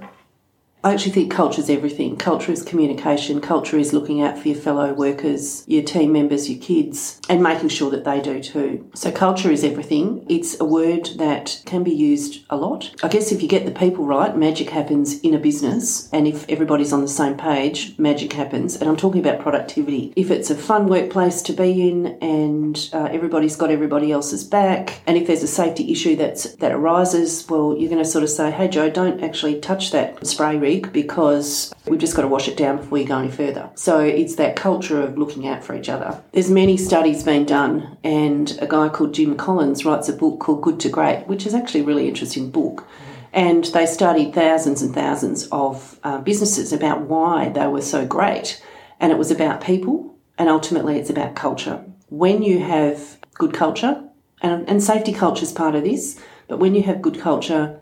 I 0.81 0.93
actually 0.93 1.11
think 1.11 1.31
culture 1.31 1.59
is 1.59 1.69
everything. 1.69 2.15
Culture 2.15 2.53
is 2.53 2.63
communication. 2.63 3.41
Culture 3.41 3.77
is 3.77 3.91
looking 3.91 4.21
out 4.21 4.37
for 4.37 4.47
your 4.47 4.57
fellow 4.57 4.93
workers, 4.93 5.65
your 5.67 5.83
team 5.83 6.13
members, 6.13 6.49
your 6.49 6.61
kids, 6.61 7.19
and 7.27 7.43
making 7.43 7.67
sure 7.67 7.91
that 7.91 8.05
they 8.05 8.21
do 8.21 8.41
too. 8.41 8.89
So, 8.93 9.11
culture 9.11 9.51
is 9.51 9.65
everything. 9.65 10.25
It's 10.29 10.57
a 10.57 10.63
word 10.63 11.09
that 11.17 11.61
can 11.65 11.83
be 11.83 11.91
used 11.91 12.45
a 12.49 12.55
lot. 12.55 12.91
I 13.03 13.09
guess 13.09 13.33
if 13.33 13.41
you 13.41 13.49
get 13.49 13.65
the 13.65 13.71
people 13.71 14.05
right, 14.05 14.37
magic 14.37 14.69
happens 14.69 15.19
in 15.19 15.33
a 15.33 15.37
business. 15.39 16.09
And 16.13 16.25
if 16.25 16.49
everybody's 16.49 16.93
on 16.93 17.01
the 17.01 17.09
same 17.09 17.35
page, 17.35 17.99
magic 17.99 18.31
happens. 18.31 18.77
And 18.77 18.89
I'm 18.89 18.95
talking 18.95 19.19
about 19.19 19.41
productivity. 19.41 20.13
If 20.15 20.31
it's 20.31 20.49
a 20.49 20.55
fun 20.55 20.87
workplace 20.87 21.41
to 21.41 21.53
be 21.53 21.89
in 21.89 22.17
and 22.21 22.89
uh, 22.93 23.09
everybody's 23.11 23.57
got 23.57 23.69
everybody 23.69 24.13
else's 24.13 24.45
back, 24.45 25.01
and 25.05 25.17
if 25.17 25.27
there's 25.27 25.43
a 25.43 25.47
safety 25.47 25.91
issue 25.91 26.15
that's, 26.15 26.55
that 26.55 26.71
arises, 26.71 27.45
well, 27.49 27.75
you're 27.77 27.89
going 27.89 28.01
to 28.01 28.09
sort 28.09 28.23
of 28.23 28.29
say, 28.29 28.49
hey, 28.49 28.69
Joe, 28.69 28.89
don't 28.89 29.21
actually 29.21 29.59
touch 29.59 29.91
that 29.91 30.25
spray 30.25 30.55
rig 30.69 30.93
because 30.93 31.73
we've 31.87 31.99
just 32.05 32.15
got 32.15 32.23
to 32.23 32.27
wash 32.35 32.47
it 32.47 32.57
down 32.57 32.77
before 32.77 32.97
you 32.99 33.05
go 33.05 33.17
any 33.17 33.31
further. 33.31 33.69
So 33.75 33.99
it's 33.99 34.35
that 34.35 34.55
culture 34.55 35.01
of 35.01 35.17
looking 35.17 35.47
out 35.47 35.63
for 35.63 35.75
each 35.75 35.89
other. 35.89 36.21
There's 36.33 36.51
many 36.63 36.77
studies 36.77 37.23
being 37.23 37.45
done, 37.45 37.97
and 38.03 38.57
a 38.61 38.67
guy 38.67 38.89
called 38.89 39.13
Jim 39.13 39.35
Collins 39.35 39.85
writes 39.85 40.09
a 40.09 40.13
book 40.13 40.39
called 40.39 40.61
Good 40.61 40.79
to 40.81 40.89
Great, 40.89 41.27
which 41.27 41.45
is 41.47 41.53
actually 41.53 41.81
a 41.81 41.89
really 41.89 42.07
interesting 42.07 42.51
book. 42.51 42.87
And 43.31 43.65
they 43.65 43.85
studied 43.85 44.33
thousands 44.33 44.81
and 44.81 44.93
thousands 44.93 45.47
of 45.51 45.99
uh, 46.03 46.19
businesses 46.19 46.73
about 46.73 47.01
why 47.01 47.49
they 47.49 47.67
were 47.67 47.81
so 47.81 48.05
great. 48.05 48.63
And 48.99 49.11
it 49.11 49.17
was 49.17 49.31
about 49.31 49.63
people, 49.71 49.95
and 50.37 50.49
ultimately 50.49 50.97
it's 50.99 51.11
about 51.11 51.35
culture. 51.35 51.77
When 52.09 52.41
you 52.41 52.59
have 52.63 53.17
good 53.33 53.53
culture, 53.53 54.03
and, 54.41 54.67
and 54.69 54.81
safety 54.81 55.13
culture 55.13 55.43
is 55.43 55.51
part 55.51 55.75
of 55.75 55.83
this, 55.83 56.19
but 56.47 56.59
when 56.59 56.73
you 56.75 56.83
have 56.83 57.01
good 57.01 57.19
culture, 57.19 57.79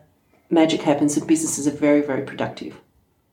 magic 0.50 0.82
happens 0.82 1.18
and 1.18 1.28
businesses 1.28 1.68
are 1.68 1.78
very, 1.78 2.02
very 2.02 2.24
productive. 2.24 2.80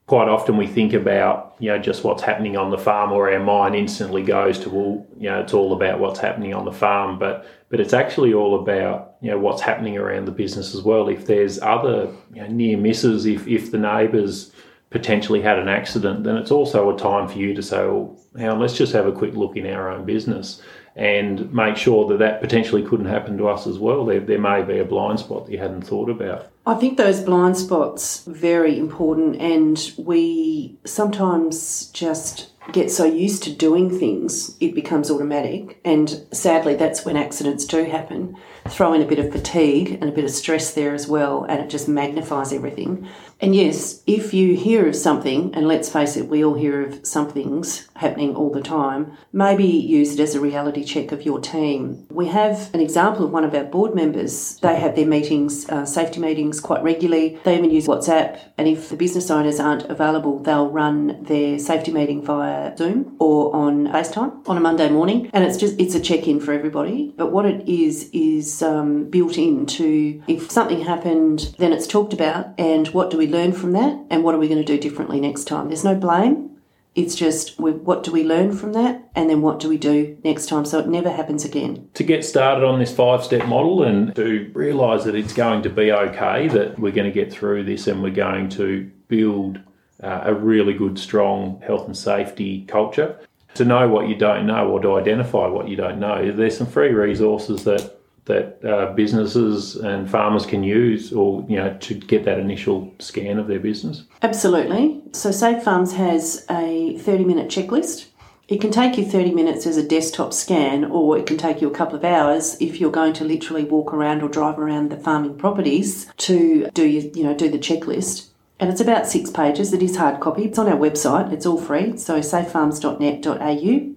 Quite 0.07 0.29
often 0.29 0.59
we 0.59 0.67
think 0.67 0.93
about 0.93 1.57
you 1.59 1.71
know 1.71 1.79
just 1.79 2.05
what's 2.05 2.23
happening 2.23 2.59
on 2.59 2.71
the 2.71 2.77
farm 2.77 3.11
or 3.11 3.33
our 3.33 3.43
mind 3.43 3.75
instantly 3.75 4.23
goes 4.23 4.59
to 4.59 4.69
well 4.69 5.07
you 5.17 5.31
know 5.31 5.41
it's 5.41 5.55
all 5.55 5.73
about 5.73 5.99
what's 5.99 6.21
happening 6.21 6.53
on 6.53 6.67
the 6.67 6.73
farm. 6.73 7.19
But 7.19 7.47
but 7.71 7.81
it's 7.81 7.95
actually 7.95 8.35
all 8.35 8.61
about 8.61 9.15
you 9.23 9.31
know 9.31 9.39
what's 9.39 9.63
happening 9.63 9.97
around 9.97 10.27
the 10.27 10.31
business 10.31 10.75
as 10.75 10.83
well. 10.83 11.09
If 11.09 11.27
there's 11.27 11.59
other 11.61 12.13
you 12.35 12.43
know, 12.43 12.49
near 12.49 12.77
misses 12.77 13.25
if 13.25 13.49
if 13.49 13.71
the 13.71 13.79
neighbours 13.79 14.53
potentially 14.91 15.41
had 15.41 15.59
an 15.59 15.69
accident 15.69 16.23
then 16.23 16.37
it's 16.37 16.53
also 16.53 16.95
a 16.95 16.97
time 16.97 17.27
for 17.27 17.37
you 17.37 17.53
to 17.53 17.61
say 17.61 17.79
well 17.79 18.17
now 18.35 18.55
let's 18.55 18.77
just 18.77 18.93
have 18.93 19.09
a 19.09 19.13
quick 19.13 19.35
look 19.35 19.57
in 19.57 19.67
our 19.67 19.91
own 19.91 20.05
business 20.05 20.63
and 20.97 21.53
make 21.53 21.77
sure 21.77 22.07
that 22.09 22.19
that 22.19 22.41
potentially 22.41 22.83
couldn't 22.83 23.07
happen 23.07 23.37
to 23.39 23.49
us 23.49 23.67
as 23.67 23.79
well. 23.79 24.05
There, 24.05 24.21
there 24.21 24.39
may 24.39 24.63
be 24.63 24.79
a 24.79 24.85
blind 24.85 25.21
spot 25.21 25.47
that 25.47 25.53
you 25.53 25.59
hadn't 25.59 25.83
thought 25.83 26.09
about. 26.09 26.51
I 26.67 26.75
think 26.75 26.97
those 26.97 27.21
blind 27.21 27.57
spots 27.57 28.25
very 28.25 28.79
important, 28.79 29.37
and 29.37 29.93
we 29.99 30.79
sometimes 30.85 31.87
just 31.87 32.51
get 32.73 32.91
so 32.91 33.05
used 33.05 33.43
to 33.43 33.53
doing 33.53 33.91
things 33.99 34.57
it 34.61 34.75
becomes 34.75 35.11
automatic. 35.11 35.79
And 35.85 36.25
sadly, 36.33 36.75
that's 36.75 37.05
when 37.05 37.17
accidents 37.17 37.67
do 37.67 37.85
happen. 37.85 38.37
Throw 38.69 38.95
in 38.95 39.03
a 39.03 39.07
bit 39.07 39.19
of 39.19 39.31
fatigue 39.31 39.99
and 40.01 40.05
a 40.05 40.13
bit 40.13 40.25
of 40.25 40.31
stress 40.31 40.73
there 40.73 40.95
as 40.95 41.07
well, 41.07 41.45
and 41.45 41.61
it 41.61 41.69
just 41.69 41.89
magnifies 41.89 42.53
everything. 42.53 43.07
And 43.45 43.55
yes, 43.55 44.03
if 44.07 44.33
you 44.33 44.57
hear 44.57 44.89
of 44.89 44.97
something, 44.97 45.55
and 45.55 45.69
let's 45.69 45.93
face 45.93 46.17
it, 46.17 46.31
we 46.31 46.43
all 46.43 46.55
hear 46.55 46.81
of 46.81 47.07
somethings 47.07 47.87
happening 47.95 48.35
all 48.35 48.51
the 48.51 48.63
time, 48.63 49.19
maybe 49.35 49.67
use 49.67 50.15
it 50.15 50.21
as 50.21 50.35
a 50.35 50.41
reality 50.41 50.83
check 50.83 51.13
of 51.13 51.27
your 51.27 51.41
team. 51.41 52.07
We 52.11 52.29
have 52.29 52.73
an 52.73 52.81
example 52.81 53.27
of 53.27 53.33
one 53.33 53.45
of 53.45 53.55
our 53.55 53.65
board 53.65 53.95
members. 53.95 54.57
They 54.61 54.77
have 54.77 54.97
their 54.97 55.07
meetings, 55.07 55.69
uh, 55.69 55.85
safety 55.85 56.21
meetings, 56.21 56.59
quite 56.59 56.83
regularly. 56.83 57.39
They 57.45 57.59
even 57.59 57.71
use 57.71 57.87
WhatsApp, 57.87 58.41
and 58.57 58.67
if 58.67 58.89
the 58.89 58.97
business 58.97 59.31
owners 59.31 59.61
aren't 59.61 59.91
available, 59.91 60.39
they'll 60.39 60.71
run 60.71 61.23
their 61.25 61.59
safety 61.59 61.93
meeting 61.93 62.23
via 62.23 62.75
Zoom 62.79 63.15
or 63.19 63.55
on 63.55 63.89
FaceTime 63.89 64.49
on 64.49 64.57
a 64.57 64.61
Monday 64.61 64.89
morning. 64.89 65.29
And 65.35 65.45
it's 65.45 65.59
just 65.59 65.79
it's 65.79 65.95
a 65.95 66.01
check 66.01 66.27
in 66.27 66.41
for 66.41 66.55
everybody. 66.55 67.13
But 67.15 67.31
what 67.31 67.45
it 67.45 67.69
is 67.69 68.09
is 68.15 68.63
um, 68.63 69.11
built 69.11 69.37
into 69.37 70.23
if 70.29 70.51
something 70.51 70.81
happened, 70.81 71.55
then 71.59 71.75
it's 71.75 71.87
talked 71.87 72.15
about, 72.15 72.59
and 72.59 72.89
what 72.89 73.11
do 73.11 73.19
we 73.19 73.34
learn 73.35 73.53
from 73.53 73.73
that 73.73 73.99
and 74.11 74.23
what 74.23 74.35
are 74.35 74.39
we 74.39 74.49
going 74.49 74.65
to 74.65 74.65
do 74.65 74.79
differently 74.79 75.21
next 75.21 75.45
time? 75.45 75.69
There's 75.69 75.85
no 75.85 75.95
blame. 75.95 76.51
It's 76.95 77.17
just 77.17 77.59
what 77.59 78.05
do 78.05 78.13
we 78.13 78.23
learn 78.23 78.57
from 78.57 78.73
that 78.75 79.11
and 79.17 79.29
then 79.29 79.43
what 79.43 79.59
do 79.59 79.69
we 79.69 79.77
do 79.77 80.17
next 80.23 80.47
time 80.47 80.65
so 80.65 80.79
it 80.79 80.87
never 80.87 81.11
happens 81.11 81.45
again. 81.45 81.89
To 81.95 82.05
get 82.05 82.25
started 82.25 82.65
on 82.65 82.79
this 82.79 82.95
five 82.95 83.25
step 83.25 83.49
model 83.49 83.83
and 83.83 84.15
to 84.15 84.51
realise 84.55 85.03
that 85.05 85.17
it's 85.17 85.33
going 85.33 85.63
to 85.63 85.71
be 85.71 85.91
okay, 85.91 86.47
that 86.49 86.79
we're 86.79 86.93
going 86.93 87.13
to 87.13 87.13
get 87.13 87.33
through 87.33 87.65
this 87.65 87.89
and 87.89 88.01
we're 88.01 88.11
going 88.11 88.49
to 88.51 88.89
build 89.09 89.59
uh, 90.03 90.21
a 90.25 90.35
really 90.35 90.73
good, 90.73 90.97
strong 90.99 91.61
health 91.67 91.87
and 91.87 91.97
safety 91.97 92.65
culture. 92.67 93.19
To 93.55 93.65
know 93.65 93.89
what 93.89 94.09
you 94.09 94.15
don't 94.17 94.47
know 94.47 94.69
or 94.69 94.81
to 94.83 94.97
identify 94.97 95.47
what 95.47 95.69
you 95.69 95.77
don't 95.77 95.99
know, 95.99 96.33
there's 96.33 96.57
some 96.57 96.67
free 96.67 96.93
resources 96.93 97.65
that 97.65 97.94
that 98.27 98.65
uh, 98.65 98.93
businesses 98.95 99.77
and 99.77 100.11
farmers 100.11 100.47
can 100.47 100.63
use 100.63 101.13
or 101.13 101.45
you 101.49 101.57
know 101.57 101.77
to 101.81 101.95
get 101.95 102.25
that 102.25 102.39
initial 102.39 102.93
scan 102.99 103.39
of 103.39 103.47
their 103.47 103.61
business? 103.61 104.05
Absolutely. 104.23 105.03
So 105.13 105.31
safe 105.31 105.63
farms 105.63 105.95
has 105.95 106.47
a 106.51 106.97
30 106.99 107.25
minute 107.25 107.49
checklist. 107.49 108.07
It 108.47 108.61
can 108.61 108.71
take 108.71 108.99
you 108.99 109.07
30 109.07 109.33
minutes 109.33 109.67
as 109.67 109.79
a 109.79 109.87
desktop 109.87 110.35
scan 110.35 110.85
or 110.85 111.17
it 111.17 111.27
can 111.27 111.39
take 111.39 111.63
you 111.63 111.69
a 111.69 111.75
couple 111.75 111.97
of 111.97 112.05
hours 112.05 112.59
if 112.61 112.79
you're 112.79 112.91
going 112.91 113.15
to 113.15 113.25
literally 113.25 113.65
walk 113.65 113.95
around 113.95 114.23
or 114.23 114.29
drive 114.29 114.59
around 114.59 114.91
the 114.91 114.99
farming 114.99 115.39
properties 115.39 116.13
to 116.19 116.69
do 116.75 116.87
your, 116.87 117.03
you 117.13 117.23
know 117.23 117.35
do 117.35 117.49
the 117.49 117.59
checklist. 117.59 118.29
And 118.61 118.71
it's 118.71 118.81
about 118.81 119.07
six 119.07 119.31
pages. 119.31 119.73
It 119.73 119.83
is 119.83 119.97
hard 119.97 120.21
copy. 120.21 120.45
It's 120.45 120.59
on 120.59 120.69
our 120.69 120.79
website. 120.79 121.33
It's 121.33 121.45
all 121.45 121.61
free. 121.61 121.97
So 121.97 122.21
safefarms.net.au 122.21 123.95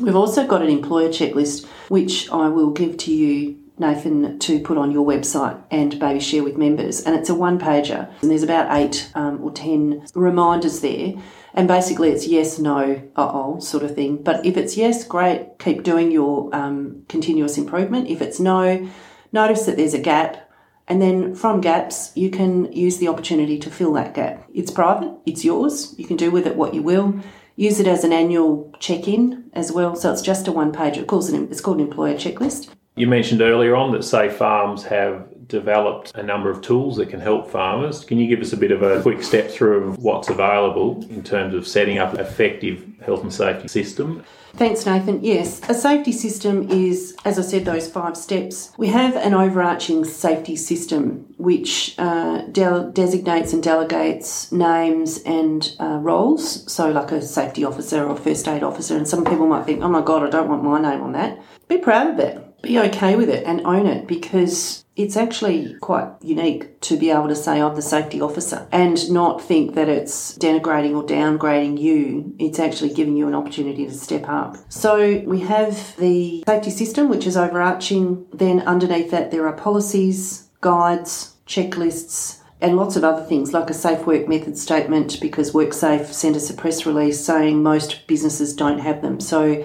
We've 0.00 0.16
also 0.16 0.46
got 0.46 0.62
an 0.62 0.70
employer 0.70 1.08
checklist, 1.08 1.66
which 1.88 2.30
I 2.30 2.48
will 2.48 2.70
give 2.70 2.96
to 2.98 3.12
you 3.12 3.58
Nathan, 3.80 4.38
to 4.38 4.60
put 4.60 4.78
on 4.78 4.92
your 4.92 5.06
website 5.06 5.60
and 5.70 5.98
baby 5.98 6.20
share 6.20 6.44
with 6.44 6.56
members. 6.56 7.02
And 7.02 7.16
it's 7.16 7.30
a 7.30 7.34
one 7.34 7.58
pager, 7.58 8.12
and 8.20 8.30
there's 8.30 8.42
about 8.42 8.76
eight 8.78 9.10
um, 9.14 9.42
or 9.42 9.50
ten 9.50 10.06
reminders 10.14 10.80
there. 10.80 11.14
And 11.54 11.66
basically, 11.66 12.10
it's 12.10 12.28
yes, 12.28 12.58
no, 12.58 13.02
uh 13.16 13.30
oh 13.32 13.58
sort 13.58 13.82
of 13.82 13.94
thing. 13.94 14.22
But 14.22 14.46
if 14.46 14.56
it's 14.56 14.76
yes, 14.76 15.04
great, 15.04 15.58
keep 15.58 15.82
doing 15.82 16.12
your 16.12 16.54
um, 16.54 17.04
continuous 17.08 17.58
improvement. 17.58 18.08
If 18.08 18.22
it's 18.22 18.38
no, 18.38 18.88
notice 19.32 19.66
that 19.66 19.76
there's 19.76 19.94
a 19.94 19.98
gap. 19.98 20.46
And 20.86 21.00
then 21.00 21.34
from 21.36 21.60
gaps, 21.60 22.12
you 22.16 22.30
can 22.30 22.72
use 22.72 22.98
the 22.98 23.08
opportunity 23.08 23.58
to 23.60 23.70
fill 23.70 23.92
that 23.92 24.12
gap. 24.12 24.44
It's 24.52 24.72
private, 24.72 25.16
it's 25.24 25.44
yours. 25.44 25.94
You 25.96 26.04
can 26.04 26.16
do 26.16 26.30
with 26.32 26.46
it 26.46 26.56
what 26.56 26.74
you 26.74 26.82
will. 26.82 27.20
Use 27.54 27.78
it 27.78 27.86
as 27.86 28.04
an 28.04 28.12
annual 28.12 28.72
check 28.80 29.06
in 29.06 29.50
as 29.52 29.70
well. 29.70 29.94
So 29.94 30.12
it's 30.12 30.22
just 30.22 30.48
a 30.48 30.52
one 30.52 30.72
page. 30.72 31.06
Calls 31.06 31.28
an, 31.30 31.48
it's 31.50 31.60
called 31.60 31.78
an 31.78 31.86
employer 31.86 32.14
checklist. 32.14 32.70
You 32.96 33.06
mentioned 33.06 33.40
earlier 33.40 33.76
on 33.76 33.92
that 33.92 34.02
Safe 34.02 34.36
Farms 34.36 34.82
have 34.84 35.26
developed 35.46 36.12
a 36.14 36.22
number 36.22 36.50
of 36.50 36.60
tools 36.60 36.96
that 36.96 37.08
can 37.08 37.20
help 37.20 37.50
farmers. 37.50 38.04
Can 38.04 38.18
you 38.18 38.26
give 38.26 38.40
us 38.40 38.52
a 38.52 38.56
bit 38.56 38.70
of 38.70 38.82
a 38.82 39.00
quick 39.02 39.22
step 39.22 39.50
through 39.50 39.90
of 39.90 39.98
what's 39.98 40.28
available 40.28 41.04
in 41.10 41.22
terms 41.22 41.54
of 41.54 41.66
setting 41.66 41.98
up 41.98 42.14
an 42.14 42.20
effective 42.20 42.84
health 43.04 43.22
and 43.22 43.32
safety 43.32 43.68
system? 43.68 44.24
Thanks, 44.54 44.84
Nathan. 44.84 45.22
Yes, 45.22 45.60
a 45.68 45.74
safety 45.74 46.10
system 46.10 46.68
is, 46.70 47.16
as 47.24 47.38
I 47.38 47.42
said, 47.42 47.64
those 47.64 47.88
five 47.88 48.16
steps. 48.16 48.72
We 48.76 48.88
have 48.88 49.14
an 49.16 49.32
overarching 49.32 50.04
safety 50.04 50.56
system 50.56 51.32
which 51.38 51.94
uh, 51.98 52.42
de- 52.52 52.90
designates 52.92 53.52
and 53.52 53.62
delegates 53.62 54.50
names 54.50 55.22
and 55.22 55.74
uh, 55.78 55.98
roles. 56.02 56.70
So, 56.70 56.90
like 56.90 57.12
a 57.12 57.22
safety 57.22 57.64
officer 57.64 58.04
or 58.04 58.16
first 58.16 58.48
aid 58.48 58.64
officer, 58.64 58.96
and 58.96 59.06
some 59.06 59.24
people 59.24 59.46
might 59.46 59.66
think, 59.66 59.82
oh 59.82 59.88
my 59.88 60.02
God, 60.02 60.24
I 60.24 60.30
don't 60.30 60.48
want 60.48 60.64
my 60.64 60.80
name 60.80 61.00
on 61.00 61.12
that. 61.12 61.40
Be 61.68 61.78
proud 61.78 62.08
of 62.08 62.18
it 62.18 62.49
be 62.62 62.78
okay 62.78 63.16
with 63.16 63.28
it 63.28 63.44
and 63.44 63.66
own 63.66 63.86
it 63.86 64.06
because 64.06 64.84
it's 64.96 65.16
actually 65.16 65.74
quite 65.80 66.08
unique 66.20 66.80
to 66.80 66.96
be 66.96 67.10
able 67.10 67.28
to 67.28 67.36
say 67.36 67.60
I'm 67.60 67.74
the 67.74 67.82
safety 67.82 68.20
officer 68.20 68.68
and 68.70 69.10
not 69.10 69.42
think 69.42 69.74
that 69.74 69.88
it's 69.88 70.36
denigrating 70.36 70.94
or 70.94 71.04
downgrading 71.04 71.78
you. 71.80 72.34
It's 72.38 72.58
actually 72.58 72.92
giving 72.92 73.16
you 73.16 73.26
an 73.28 73.34
opportunity 73.34 73.86
to 73.86 73.94
step 73.94 74.28
up. 74.28 74.56
So 74.68 75.22
we 75.26 75.40
have 75.40 75.96
the 75.96 76.44
safety 76.46 76.70
system, 76.70 77.08
which 77.08 77.26
is 77.26 77.36
overarching. 77.36 78.26
Then 78.32 78.60
underneath 78.60 79.10
that, 79.10 79.30
there 79.30 79.46
are 79.46 79.54
policies, 79.54 80.48
guides, 80.60 81.36
checklists, 81.46 82.40
and 82.60 82.76
lots 82.76 82.96
of 82.96 83.04
other 83.04 83.24
things 83.24 83.54
like 83.54 83.70
a 83.70 83.74
safe 83.74 84.06
work 84.06 84.28
method 84.28 84.58
statement 84.58 85.18
because 85.20 85.52
WorkSafe 85.52 86.12
sent 86.12 86.36
us 86.36 86.50
a 86.50 86.54
press 86.54 86.84
release 86.84 87.24
saying 87.24 87.62
most 87.62 88.06
businesses 88.06 88.54
don't 88.54 88.80
have 88.80 89.00
them. 89.00 89.18
So 89.18 89.64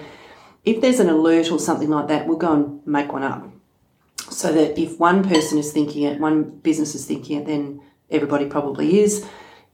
if 0.66 0.80
there's 0.80 1.00
an 1.00 1.08
alert 1.08 1.50
or 1.50 1.58
something 1.60 1.88
like 1.88 2.08
that, 2.08 2.26
we'll 2.26 2.36
go 2.36 2.52
and 2.52 2.86
make 2.86 3.12
one 3.12 3.22
up. 3.22 3.48
So 4.28 4.52
that 4.52 4.78
if 4.78 4.98
one 4.98 5.26
person 5.26 5.56
is 5.56 5.72
thinking 5.72 6.02
it, 6.02 6.20
one 6.20 6.42
business 6.58 6.96
is 6.96 7.06
thinking 7.06 7.40
it, 7.40 7.46
then 7.46 7.80
everybody 8.10 8.46
probably 8.46 8.98
is. 8.98 9.24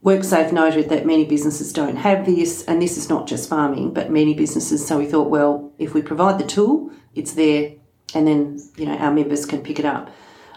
WorkSafe 0.05 0.51
noted 0.51 0.89
that 0.89 1.05
many 1.05 1.25
businesses 1.25 1.73
don't 1.73 1.95
have 1.95 2.25
this, 2.25 2.63
and 2.65 2.81
this 2.81 2.97
is 2.97 3.09
not 3.09 3.25
just 3.25 3.49
farming, 3.49 3.93
but 3.93 4.11
many 4.11 4.33
businesses. 4.35 4.85
So 4.85 4.99
we 4.99 5.07
thought, 5.07 5.29
well, 5.29 5.73
if 5.79 5.93
we 5.93 6.01
provide 6.01 6.39
the 6.39 6.45
tool, 6.45 6.91
it's 7.15 7.33
there, 7.33 7.71
and 8.13 8.27
then 8.27 8.59
you 8.77 8.85
know 8.85 8.95
our 8.97 9.11
members 9.11 9.45
can 9.45 9.63
pick 9.63 9.79
it 9.79 9.85
up. 9.85 10.11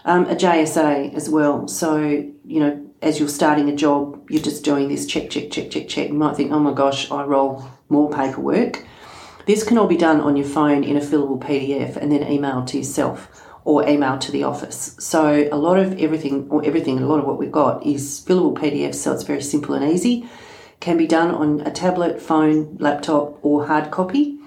Um, 0.05 0.25
a 0.25 0.35
JSA 0.35 1.15
as 1.15 1.29
well. 1.29 1.67
So 1.67 1.97
you 1.97 2.59
know, 2.59 2.85
as 3.01 3.19
you're 3.19 3.29
starting 3.29 3.69
a 3.69 3.75
job, 3.75 4.29
you're 4.29 4.43
just 4.43 4.63
doing 4.63 4.89
this 4.89 5.07
check, 5.07 5.29
check, 5.31 5.49
check, 5.49 5.71
check, 5.71 5.87
check. 5.87 6.09
You 6.09 6.13
might 6.13 6.35
think, 6.35 6.51
oh 6.51 6.59
my 6.59 6.73
gosh, 6.73 7.09
I 7.09 7.23
roll 7.23 7.65
more 7.89 8.11
paperwork. 8.11 8.85
This 9.47 9.63
can 9.63 9.77
all 9.77 9.87
be 9.87 9.95
done 9.95 10.19
on 10.19 10.35
your 10.35 10.45
phone 10.45 10.83
in 10.83 10.97
a 10.97 10.99
fillable 10.99 11.39
PDF 11.39 11.95
and 11.95 12.11
then 12.11 12.21
emailed 12.21 12.67
to 12.67 12.77
yourself 12.77 13.29
or 13.63 13.81
emailed 13.83 14.19
to 14.19 14.31
the 14.31 14.43
office. 14.43 14.97
So 14.99 15.47
a 15.49 15.55
lot 15.55 15.79
of 15.79 15.97
everything, 15.99 16.47
or 16.49 16.65
everything, 16.65 16.99
a 16.99 17.07
lot 17.07 17.19
of 17.19 17.25
what 17.25 17.37
we've 17.37 17.51
got 17.51 17.85
is 17.85 18.21
fillable 18.27 18.57
PDFs, 18.57 18.95
so 18.95 19.13
it's 19.13 19.23
very 19.23 19.41
simple 19.41 19.73
and 19.73 19.89
easy. 19.89 20.27
Can 20.81 20.97
be 20.97 21.07
done 21.07 21.31
on 21.31 21.61
a 21.61 21.71
tablet, 21.71 22.21
phone, 22.21 22.75
laptop, 22.79 23.39
or 23.41 23.67
hard 23.67 23.89
copy, 23.89 24.37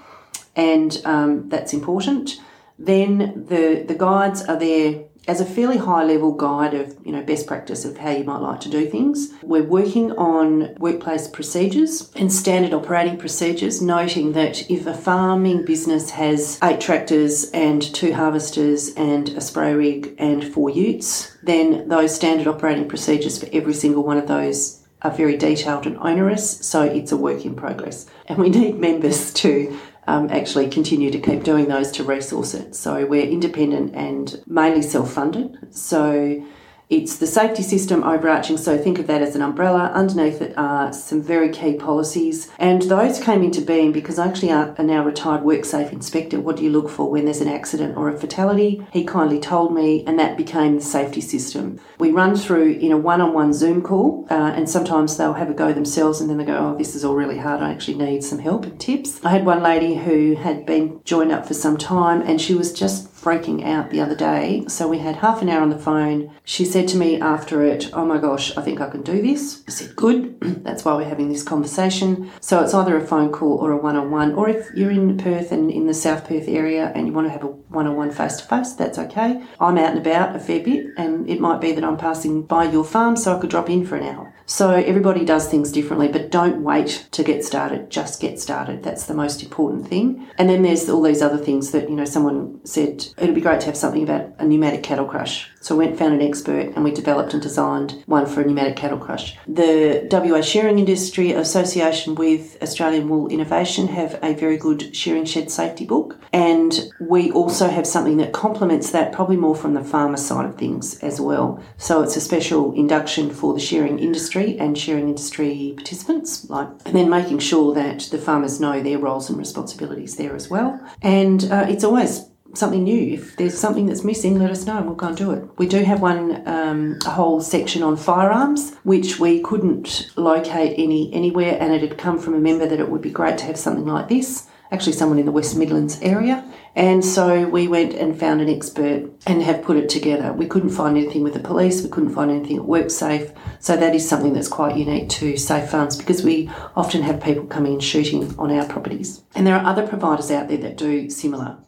and 0.55 1.01
um, 1.07 1.49
that's 1.49 1.73
important. 1.73 2.39
Then 2.79 3.47
the 3.49 3.85
the 3.87 3.95
guides 3.95 4.43
are 4.45 4.57
there 4.57 5.05
as 5.31 5.41
a 5.41 5.47
fairly 5.47 5.77
high 5.77 6.03
level 6.03 6.33
guide 6.33 6.75
of 6.75 6.97
you 7.05 7.13
know 7.13 7.23
best 7.23 7.47
practice 7.47 7.85
of 7.85 7.97
how 7.97 8.11
you 8.11 8.25
might 8.25 8.41
like 8.41 8.59
to 8.59 8.69
do 8.69 8.91
things. 8.91 9.33
We're 9.45 9.63
working 9.63 10.11
on 10.19 10.75
workplace 10.81 11.29
procedures 11.29 12.11
and 12.17 12.33
standard 12.33 12.75
operating 12.75 13.17
procedures, 13.17 13.81
noting 13.81 14.33
that 14.33 14.69
if 14.69 14.87
a 14.87 14.93
farming 14.93 15.65
business 15.65 16.11
has 16.11 16.59
eight 16.65 16.81
tractors 16.81 17.49
and 17.53 17.81
two 17.81 18.13
harvesters 18.13 18.93
and 18.95 19.29
a 19.29 19.41
spray 19.41 19.73
rig 19.73 20.17
and 20.19 20.53
four 20.53 20.69
utes, 20.69 21.39
then 21.45 21.89
those 21.89 22.13
standard 22.13 22.49
operating 22.49 22.89
procedures 22.89 23.39
for 23.39 23.49
every 23.53 23.75
single 23.75 24.03
one 24.03 24.17
of 24.17 24.27
those 24.27 24.81
are 25.03 25.13
very 25.13 25.37
detailed 25.37 25.87
and 25.87 25.97
onerous, 25.99 26.67
so 26.67 26.83
it's 26.83 27.13
a 27.13 27.17
work 27.17 27.45
in 27.45 27.55
progress. 27.55 28.07
And 28.27 28.37
we 28.37 28.51
need 28.51 28.79
members 28.79 29.33
to 29.43 29.79
um, 30.11 30.29
actually 30.31 30.69
continue 30.69 31.09
to 31.11 31.21
keep 31.21 31.45
doing 31.45 31.69
those 31.69 31.93
to 31.93 32.03
resource 32.03 32.53
it. 32.53 32.75
So 32.75 33.07
we're 33.07 33.27
independent 33.27 33.95
and 33.95 34.43
mainly 34.47 34.83
self 34.83 35.13
funded. 35.13 35.57
So 35.71 36.45
it's 36.91 37.19
the 37.19 37.27
safety 37.27 37.63
system 37.63 38.03
overarching, 38.03 38.57
so 38.57 38.77
think 38.77 38.99
of 38.99 39.07
that 39.07 39.23
as 39.23 39.37
an 39.37 39.43
umbrella. 39.43 39.93
Underneath 39.95 40.43
it 40.43 40.53
are 40.59 40.93
some 40.93 41.23
very 41.23 41.49
key 41.49 41.75
policies, 41.75 42.51
and 42.59 42.83
those 42.83 43.23
came 43.23 43.45
into 43.45 43.61
being 43.61 43.93
because 43.93 44.19
I 44.19 44.27
actually 44.27 44.51
are 44.51 44.75
a 44.77 44.83
now 44.83 45.05
retired 45.05 45.43
WorkSafe 45.43 45.93
inspector. 45.93 46.41
What 46.41 46.57
do 46.57 46.65
you 46.65 46.71
look 46.71 46.91
for 46.91 47.09
when 47.09 47.27
there's 47.27 47.41
an 47.41 47.47
accident 47.47 47.97
or 47.97 48.09
a 48.09 48.19
fatality? 48.19 48.85
He 48.93 49.05
kindly 49.05 49.39
told 49.39 49.73
me, 49.73 50.05
and 50.05 50.19
that 50.19 50.37
became 50.37 50.75
the 50.75 50.83
safety 50.83 51.21
system. 51.21 51.79
We 52.01 52.11
run 52.11 52.35
through 52.35 52.73
in 52.73 52.91
a 52.91 52.99
one 52.99 53.21
on 53.21 53.35
one 53.35 53.53
Zoom 53.53 53.83
call, 53.83 54.27
uh, 54.29 54.35
and 54.57 54.69
sometimes 54.69 55.17
they'll 55.17 55.35
have 55.35 55.51
a 55.51 55.55
go 55.55 55.73
themselves 55.73 56.21
and 56.21 56.29
then 56.29 56.39
they 56.39 56.45
go, 56.45 56.57
Oh, 56.57 56.77
this 56.77 56.97
is 56.97 57.05
all 57.05 57.15
really 57.15 57.39
hard. 57.39 57.63
I 57.63 57.71
actually 57.71 57.99
need 57.99 58.25
some 58.25 58.41
help 58.41 58.65
and 58.65 58.81
tips. 58.81 59.25
I 59.25 59.31
had 59.31 59.47
one 59.47 59.63
lady 59.63 59.95
who 59.95 60.35
had 60.35 60.67
been 60.67 61.01
joined 61.05 61.31
up 61.31 61.47
for 61.47 61.55
some 61.55 61.77
time, 61.77 62.21
and 62.23 62.41
she 62.41 62.55
was 62.55 62.73
just 62.73 63.10
freaking 63.21 63.65
out 63.65 63.91
the 63.91 64.01
other 64.01 64.15
day. 64.17 64.65
So 64.69 64.89
we 64.89 64.99
had 64.99 65.17
half 65.17 65.43
an 65.43 65.49
hour 65.49 65.63
on 65.63 65.71
the 65.71 65.79
phone. 65.79 66.33
She 66.45 66.65
said 66.65 66.89
to 66.89 66.97
me 66.97 67.21
after 67.21 67.63
it, 67.63 67.91
Oh 67.93 68.05
my 68.05 68.19
gosh, 68.19 68.57
I 68.57 68.63
think 68.63 68.81
I 68.81 68.89
can 68.89 69.03
do 69.03 69.21
this. 69.21 69.63
I 69.69 69.71
said, 69.71 69.97
Good. 69.97 70.39
That's 70.65 70.85
why 70.85 70.95
we're 70.95 71.09
having 71.09 71.29
this 71.29 71.43
conversation. 71.43 72.31
So 72.41 72.63
it's 72.63 72.75
either 72.75 72.97
a 72.97 73.07
phone 73.07 73.33
call 73.33 73.59
or 73.59 73.73
a 73.73 73.77
one 73.77 73.97
on 73.97 74.11
one. 74.11 74.35
Or 74.35 74.49
if 74.49 74.71
you're 74.75 74.91
in 74.91 75.19
Perth 75.19 75.53
and 75.53 75.71
in 75.71 75.87
the 75.87 75.95
South 75.95 76.27
Perth 76.27 76.49
area 76.49 76.93
and 76.95 77.07
you 77.07 77.13
want 77.13 77.27
to 77.27 77.33
have 77.33 77.45
a 77.45 77.49
one 77.49 77.87
on 77.87 77.97
one 77.97 78.11
face 78.11 78.37
to 78.39 78.45
face, 78.45 78.73
that's 78.73 78.99
okay. 78.99 79.43
I'm 79.61 79.79
out 79.79 79.91
and 79.91 79.99
about 79.99 80.37
a 80.37 80.41
fair 80.41 80.61
bit 80.61 80.87
and 80.97 81.29
it 81.29 81.41
might 81.41 81.61
be 81.61 81.73
that 81.73 81.85
I'm 81.85 81.97
passing 81.97 82.43
by 82.43 82.65
your 82.65 82.85
farm 82.85 83.17
so 83.17 83.37
I 83.37 83.41
could 83.41 83.51
drop 83.51 83.69
in 83.69 83.87
for 83.87 83.97
an 83.97 84.05
hour. 84.05 84.35
So 84.51 84.71
everybody 84.73 85.25
does 85.25 85.47
things 85.47 85.71
differently, 85.71 86.09
but 86.09 86.33
don't 86.33 86.65
wait 86.65 87.07
to 87.13 87.23
get 87.23 87.45
started. 87.45 87.89
Just 87.89 88.21
get 88.21 88.41
started. 88.41 88.83
That's 88.83 89.07
the 89.07 89.15
most 89.15 89.45
important 89.45 89.87
thing. 89.87 90.27
And 90.39 90.51
then 90.51 90.63
there's 90.63 90.89
all 90.91 91.03
these 91.03 91.23
other 91.23 91.39
things 91.39 91.71
that, 91.71 91.89
you 91.89 91.95
know, 91.95 92.05
someone 92.05 92.61
said 92.65 93.07
it'd 93.17 93.37
be 93.37 93.41
great 93.41 93.61
to 93.61 93.67
have 93.67 93.77
something 93.77 94.03
about 94.03 94.33
a 94.39 94.45
pneumatic 94.45 94.83
cattle 94.83 95.07
crush. 95.07 95.49
So 95.61 95.77
we 95.77 95.85
went 95.85 95.99
found 95.99 96.15
an 96.15 96.27
expert 96.27 96.73
and 96.75 96.83
we 96.83 96.91
developed 96.91 97.35
and 97.35 97.43
designed 97.43 98.03
one 98.07 98.25
for 98.25 98.41
a 98.41 98.45
pneumatic 98.45 98.77
cattle 98.77 98.99
crush. 98.99 99.37
The 99.47 100.09
WA 100.11 100.41
Shearing 100.41 100.79
Industry 100.79 101.33
Association 101.33 102.15
with 102.15 102.57
Australian 102.63 103.09
Wool 103.11 103.29
Innovation 103.29 103.89
have 103.89 104.19
a 104.23 104.35
very 104.35 104.57
good 104.57 104.97
shearing 104.97 105.27
shed 105.27 105.51
safety 105.51 105.85
book. 105.85 106.19
And 106.33 106.91
we 106.99 107.31
also 107.33 107.69
have 107.69 107.87
something 107.87 108.17
that 108.17 108.33
complements 108.33 108.91
that, 108.93 109.13
probably 109.13 109.37
more 109.37 109.55
from 109.55 109.75
the 109.75 109.85
farmer 109.85 110.17
side 110.17 110.47
of 110.47 110.57
things 110.57 110.99
as 111.01 111.21
well. 111.21 111.63
So 111.77 112.03
it's 112.03 112.17
a 112.17 112.21
special 112.23 112.73
induction 112.73 113.31
for 113.31 113.53
the 113.53 113.61
shearing 113.61 113.99
industry 113.99 114.59
and 114.59 114.79
shearing 114.79 115.09
industry 115.09 115.75
participants, 115.77 116.49
like, 116.49 116.69
and 116.87 116.95
then 116.95 117.11
making 117.11 117.41
sure 117.41 117.75
that 117.75 118.01
the 118.11 118.19
farmers 118.19 118.61
know 118.61 118.83
their 118.83 118.99
roles 118.99 119.29
and 119.29 119.39
responsibilities 119.39 120.17
there 120.17 120.35
as 120.35 120.49
well. 120.49 120.81
And 121.03 121.45
uh, 121.51 121.67
it's 121.69 121.85
always 121.85 122.30
something 122.55 122.85
new. 122.85 123.15
If 123.15 123.37
there's 123.37 123.59
something 123.59 123.87
that's 123.87 124.05
missing, 124.05 124.39
let 124.39 124.51
us 124.51 124.67
know 124.67 124.79
and 124.79 124.87
we'll 124.87 124.95
go 124.95 125.09
and 125.09 125.17
do 125.17 125.31
it. 125.33 125.45
We 125.59 125.67
do 125.67 125.83
have 125.85 126.01
one 126.01 126.47
um, 126.47 126.99
a 127.07 127.11
whole 127.11 127.41
section 127.41 127.83
on 127.83 127.97
firearms, 127.97 128.75
which 128.83 129.19
we 129.19 129.41
couldn't 129.41 130.11
locate 130.17 130.79
any 130.79 131.13
anywhere, 131.13 131.57
and 131.61 131.73
it 131.73 131.83
had 131.83 131.99
come 131.99 132.19
from 132.19 132.35
a 132.35 132.41
member 132.41 132.67
that 132.67 132.81
it 132.81 132.89
would 132.89 133.03
be 133.03 133.11
great 133.11 133.39
to 133.39 133.45
have 133.45 133.57
something 133.57 133.87
like 133.87 134.09
this. 134.09 134.47
Actually, 134.73 134.93
someone 134.93 135.19
in 135.19 135.27
the 135.27 135.33
West 135.33 135.57
Midlands 135.57 136.01
area. 136.01 136.45
And 136.77 137.05
so 137.05 137.49
we 137.49 137.67
went 137.67 137.93
and 137.95 138.19
found 138.19 138.41
an 138.41 138.49
expert 138.49 139.11
and 139.27 139.43
have 139.43 139.63
put 139.63 139.77
it 139.77 139.89
together. 139.89 140.33
We 140.33 140.47
couldn't 140.47 140.71
find 140.71 140.97
anything 140.97 141.25
with 141.25 141.35
the 141.35 141.41
police, 141.41 141.83
we 141.83 141.89
couldn't 141.89 142.15
find 142.15 142.31
anything 142.31 142.59
at 142.59 142.63
WorkSafe. 142.63 143.37
So 143.59 143.77
that 143.77 143.95
is 143.95 144.09
something 144.09 144.33
that's 144.33 144.47
quite 144.47 144.77
unique 144.77 145.09
to 145.11 145.37
Safe 145.37 145.69
Farms 145.69 145.97
because 145.97 146.23
we 146.23 146.49
often 146.77 147.03
have 147.03 147.21
people 147.21 147.47
coming 147.47 147.73
and 147.73 147.83
shooting 147.83 148.33
on 148.39 148.53
our 148.53 148.65
properties. 148.67 149.23
And 149.35 149.45
there 149.45 149.57
are 149.57 149.67
other 149.67 149.87
providers 149.87 150.31
out 150.31 150.47
there 150.47 150.59
that 150.59 150.77
do 150.77 151.11
similar. 151.11 151.59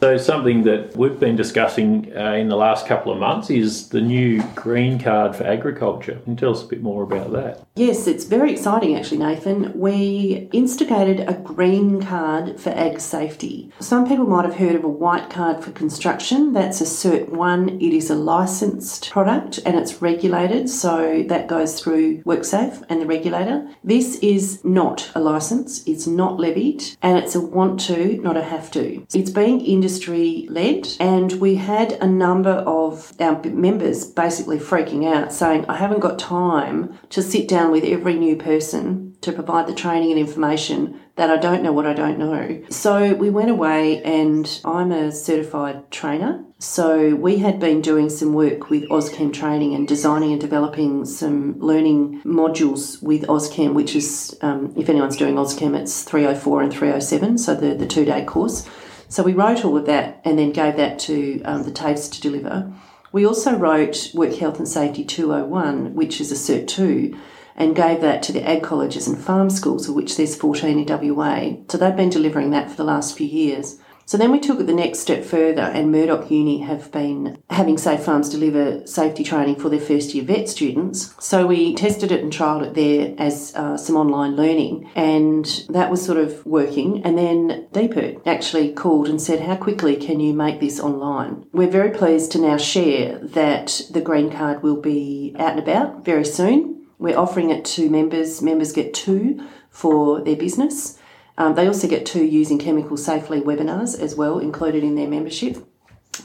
So, 0.00 0.16
something 0.16 0.62
that 0.62 0.96
we've 0.96 1.20
been 1.20 1.36
discussing 1.36 2.10
uh, 2.16 2.32
in 2.32 2.48
the 2.48 2.56
last 2.56 2.86
couple 2.86 3.12
of 3.12 3.18
months 3.18 3.50
is 3.50 3.90
the 3.90 4.00
new 4.00 4.42
green 4.54 4.98
card 4.98 5.36
for 5.36 5.44
agriculture. 5.44 6.18
Can 6.24 6.32
you 6.32 6.38
tell 6.38 6.52
us 6.52 6.62
a 6.62 6.66
bit 6.66 6.80
more 6.80 7.02
about 7.02 7.32
that? 7.32 7.66
Yes, 7.76 8.06
it's 8.06 8.24
very 8.24 8.50
exciting 8.50 8.96
actually, 8.96 9.18
Nathan. 9.18 9.78
We 9.78 10.48
instigated 10.52 11.28
a 11.28 11.34
green 11.34 12.00
card 12.00 12.58
for 12.58 12.70
ag 12.70 12.98
safety. 12.98 13.72
Some 13.78 14.08
people 14.08 14.24
might 14.24 14.46
have 14.46 14.56
heard 14.56 14.74
of 14.74 14.84
a 14.84 14.88
white 14.88 15.28
card 15.28 15.62
for 15.62 15.70
construction. 15.72 16.54
That's 16.54 16.80
a 16.80 16.84
Cert 16.84 17.28
1. 17.28 17.68
It 17.68 17.92
is 17.92 18.08
a 18.08 18.14
licensed 18.14 19.10
product 19.10 19.60
and 19.66 19.76
it's 19.76 20.00
regulated, 20.00 20.70
so 20.70 21.22
that 21.28 21.46
goes 21.46 21.78
through 21.78 22.22
WorkSafe 22.22 22.82
and 22.88 23.02
the 23.02 23.06
regulator. 23.06 23.68
This 23.84 24.16
is 24.16 24.64
not 24.64 25.10
a 25.14 25.20
license, 25.20 25.86
it's 25.86 26.06
not 26.06 26.40
levied, 26.40 26.84
and 27.02 27.18
it's 27.18 27.34
a 27.34 27.40
want 27.40 27.80
to, 27.80 28.16
not 28.22 28.38
a 28.38 28.42
have 28.42 28.70
to. 28.70 29.06
It's 29.12 29.30
being 29.30 29.60
industry 29.60 29.89
industry 29.90 30.46
led, 30.48 30.86
and 31.00 31.32
we 31.40 31.56
had 31.56 31.94
a 31.94 32.06
number 32.06 32.50
of 32.50 33.12
our 33.18 33.42
members 33.42 34.06
basically 34.06 34.56
freaking 34.56 35.04
out, 35.04 35.32
saying, 35.32 35.64
I 35.68 35.76
haven't 35.76 35.98
got 35.98 36.16
time 36.16 36.96
to 37.08 37.20
sit 37.20 37.48
down 37.48 37.72
with 37.72 37.82
every 37.82 38.14
new 38.14 38.36
person 38.36 39.16
to 39.22 39.32
provide 39.32 39.66
the 39.66 39.74
training 39.74 40.12
and 40.12 40.20
information 40.20 41.00
that 41.16 41.28
I 41.28 41.38
don't 41.38 41.64
know 41.64 41.72
what 41.72 41.86
I 41.86 41.92
don't 41.92 42.18
know. 42.18 42.62
So 42.70 43.14
we 43.14 43.30
went 43.30 43.50
away, 43.50 44.00
and 44.04 44.60
I'm 44.64 44.92
a 44.92 45.10
certified 45.10 45.90
trainer. 45.90 46.44
So 46.58 47.16
we 47.16 47.38
had 47.38 47.58
been 47.58 47.80
doing 47.80 48.10
some 48.10 48.32
work 48.32 48.70
with 48.70 48.88
Auschem 48.90 49.32
training 49.32 49.74
and 49.74 49.88
designing 49.88 50.30
and 50.30 50.40
developing 50.40 51.04
some 51.04 51.58
learning 51.58 52.22
modules 52.24 53.02
with 53.02 53.22
Auschem, 53.22 53.74
which 53.74 53.96
is, 53.96 54.38
um, 54.40 54.72
if 54.76 54.88
anyone's 54.88 55.16
doing 55.16 55.34
Auschem, 55.34 55.76
it's 55.76 56.04
304 56.04 56.62
and 56.62 56.72
307, 56.72 57.38
so 57.38 57.54
the, 57.56 57.74
the 57.74 57.86
two 57.86 58.04
day 58.04 58.24
course. 58.24 58.68
So 59.10 59.24
we 59.24 59.32
wrote 59.32 59.64
all 59.64 59.76
of 59.76 59.86
that 59.86 60.20
and 60.24 60.38
then 60.38 60.52
gave 60.52 60.76
that 60.76 61.00
to 61.00 61.42
um, 61.42 61.64
the 61.64 61.72
TAFEs 61.72 62.12
to 62.12 62.20
deliver. 62.20 62.72
We 63.10 63.26
also 63.26 63.56
wrote 63.56 64.12
Work 64.14 64.34
Health 64.34 64.58
and 64.58 64.68
Safety 64.68 65.04
201, 65.04 65.94
which 65.94 66.20
is 66.20 66.30
a 66.30 66.36
Cert 66.36 66.68
2, 66.68 67.18
and 67.56 67.74
gave 67.74 68.02
that 68.02 68.22
to 68.22 68.32
the 68.32 68.48
ag 68.48 68.62
colleges 68.62 69.08
and 69.08 69.18
farm 69.18 69.50
schools, 69.50 69.88
of 69.88 69.96
which 69.96 70.16
there's 70.16 70.36
14 70.36 70.78
in 70.78 71.12
WA. 71.12 71.56
So 71.68 71.76
they've 71.76 71.96
been 71.96 72.08
delivering 72.08 72.50
that 72.50 72.70
for 72.70 72.76
the 72.76 72.84
last 72.84 73.18
few 73.18 73.26
years. 73.26 73.80
So 74.10 74.18
then 74.18 74.32
we 74.32 74.40
took 74.40 74.58
it 74.58 74.66
the 74.66 74.74
next 74.74 74.98
step 74.98 75.24
further, 75.24 75.62
and 75.62 75.92
Murdoch 75.92 76.32
Uni 76.32 76.62
have 76.62 76.90
been 76.90 77.40
having 77.48 77.78
Safe 77.78 78.02
Farms 78.02 78.28
deliver 78.28 78.84
safety 78.84 79.22
training 79.22 79.54
for 79.54 79.68
their 79.68 79.78
first 79.78 80.12
year 80.14 80.24
vet 80.24 80.48
students. 80.48 81.14
So 81.24 81.46
we 81.46 81.76
tested 81.76 82.10
it 82.10 82.20
and 82.20 82.32
trialled 82.32 82.66
it 82.66 82.74
there 82.74 83.14
as 83.18 83.54
uh, 83.54 83.76
some 83.76 83.94
online 83.94 84.34
learning, 84.34 84.90
and 84.96 85.46
that 85.68 85.92
was 85.92 86.04
sort 86.04 86.18
of 86.18 86.44
working. 86.44 87.04
And 87.04 87.16
then 87.16 87.68
DPIRD 87.72 88.26
actually 88.26 88.72
called 88.72 89.08
and 89.08 89.22
said, 89.22 89.42
How 89.42 89.54
quickly 89.54 89.94
can 89.94 90.18
you 90.18 90.34
make 90.34 90.58
this 90.58 90.80
online? 90.80 91.46
We're 91.52 91.70
very 91.70 91.90
pleased 91.90 92.32
to 92.32 92.40
now 92.40 92.56
share 92.56 93.16
that 93.20 93.80
the 93.92 94.00
green 94.00 94.32
card 94.32 94.64
will 94.64 94.80
be 94.80 95.36
out 95.38 95.52
and 95.52 95.60
about 95.60 96.04
very 96.04 96.24
soon. 96.24 96.84
We're 96.98 97.16
offering 97.16 97.50
it 97.50 97.64
to 97.76 97.88
members. 97.88 98.42
Members 98.42 98.72
get 98.72 98.92
two 98.92 99.46
for 99.70 100.20
their 100.20 100.34
business. 100.34 100.98
Um, 101.38 101.54
they 101.54 101.66
also 101.66 101.88
get 101.88 102.06
two 102.06 102.24
using 102.24 102.58
chemical 102.58 102.96
safely 102.96 103.40
webinars 103.40 103.98
as 103.98 104.14
well 104.14 104.38
included 104.38 104.84
in 104.84 104.94
their 104.94 105.08
membership. 105.08 105.56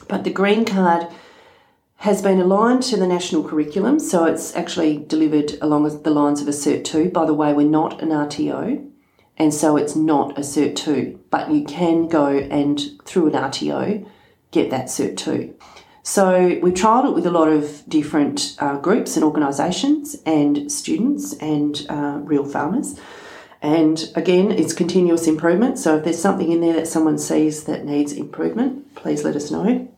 But 0.08 0.24
the 0.24 0.30
green 0.30 0.64
card 0.64 1.08
has 1.98 2.20
been 2.20 2.40
aligned 2.40 2.82
to 2.84 2.96
the 2.96 3.06
national 3.06 3.42
curriculum, 3.42 3.98
so 3.98 4.24
it's 4.26 4.54
actually 4.54 4.98
delivered 4.98 5.54
along 5.62 6.02
the 6.02 6.10
lines 6.10 6.42
of 6.42 6.48
a 6.48 6.52
Cert 6.52 6.84
2. 6.84 7.10
By 7.10 7.24
the 7.24 7.34
way, 7.34 7.52
we're 7.52 7.66
not 7.66 8.02
an 8.02 8.10
RTO, 8.10 8.90
and 9.38 9.54
so 9.54 9.76
it's 9.76 9.96
not 9.96 10.36
a 10.38 10.42
Cert 10.42 10.76
2, 10.76 11.18
but 11.30 11.50
you 11.50 11.64
can 11.64 12.08
go 12.08 12.26
and 12.28 12.80
through 13.04 13.28
an 13.28 13.32
RTO 13.32 14.06
get 14.50 14.70
that 14.70 14.86
Cert 14.86 15.16
2. 15.16 15.54
So 16.02 16.58
we've 16.62 16.74
trialled 16.74 17.08
it 17.08 17.14
with 17.14 17.26
a 17.26 17.32
lot 17.32 17.48
of 17.48 17.82
different 17.88 18.56
uh, 18.60 18.76
groups 18.76 19.16
and 19.16 19.24
organisations 19.24 20.16
and 20.24 20.70
students 20.70 21.32
and 21.38 21.84
uh, 21.88 22.20
real 22.22 22.44
farmers. 22.44 23.00
And 23.66 24.12
again, 24.14 24.52
it's 24.52 24.72
continuous 24.72 25.26
improvement. 25.26 25.76
So 25.76 25.96
if 25.96 26.04
there's 26.04 26.22
something 26.22 26.52
in 26.52 26.60
there 26.60 26.74
that 26.74 26.86
someone 26.86 27.18
sees 27.18 27.64
that 27.64 27.84
needs 27.84 28.12
improvement, 28.12 28.94
please 28.94 29.24
let 29.24 29.34
us 29.34 29.50
know. 29.50 29.88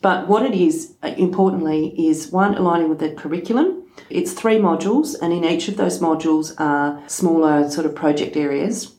But 0.00 0.28
what 0.28 0.46
it 0.46 0.54
is, 0.54 0.94
uh, 1.02 1.08
importantly, 1.18 1.94
is 2.08 2.32
one, 2.32 2.54
aligning 2.54 2.88
with 2.88 3.00
the 3.00 3.10
curriculum. 3.10 3.82
It's 4.08 4.32
three 4.32 4.56
modules, 4.56 5.14
and 5.20 5.30
in 5.30 5.44
each 5.44 5.68
of 5.68 5.76
those 5.76 5.98
modules 5.98 6.58
are 6.58 7.06
smaller 7.06 7.68
sort 7.68 7.84
of 7.84 7.94
project 7.94 8.34
areas. 8.34 8.94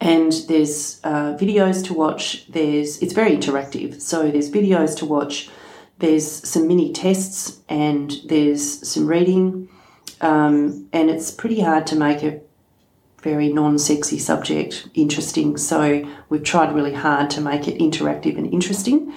And 0.00 0.30
there's 0.46 1.00
uh, 1.02 1.36
videos 1.36 1.84
to 1.86 1.94
watch. 1.94 2.46
There's 2.48 3.02
it's 3.02 3.14
very 3.14 3.32
interactive, 3.32 4.00
so 4.00 4.30
there's 4.30 4.48
videos 4.48 4.96
to 4.98 5.06
watch. 5.06 5.50
There's 5.98 6.30
some 6.48 6.68
mini 6.68 6.92
tests, 6.92 7.58
and 7.68 8.12
there's 8.26 8.88
some 8.88 9.08
reading, 9.08 9.68
um, 10.20 10.88
and 10.92 11.10
it's 11.10 11.32
pretty 11.32 11.60
hard 11.60 11.88
to 11.88 11.96
make 11.96 12.22
a 12.22 12.45
very 13.26 13.52
non 13.52 13.76
sexy 13.76 14.20
subject 14.20 14.88
interesting. 14.94 15.56
So 15.56 16.08
we've 16.28 16.44
tried 16.44 16.72
really 16.72 16.94
hard 16.94 17.28
to 17.30 17.40
make 17.40 17.66
it 17.66 17.76
interactive 17.80 18.38
and 18.38 18.46
interesting. 18.52 19.12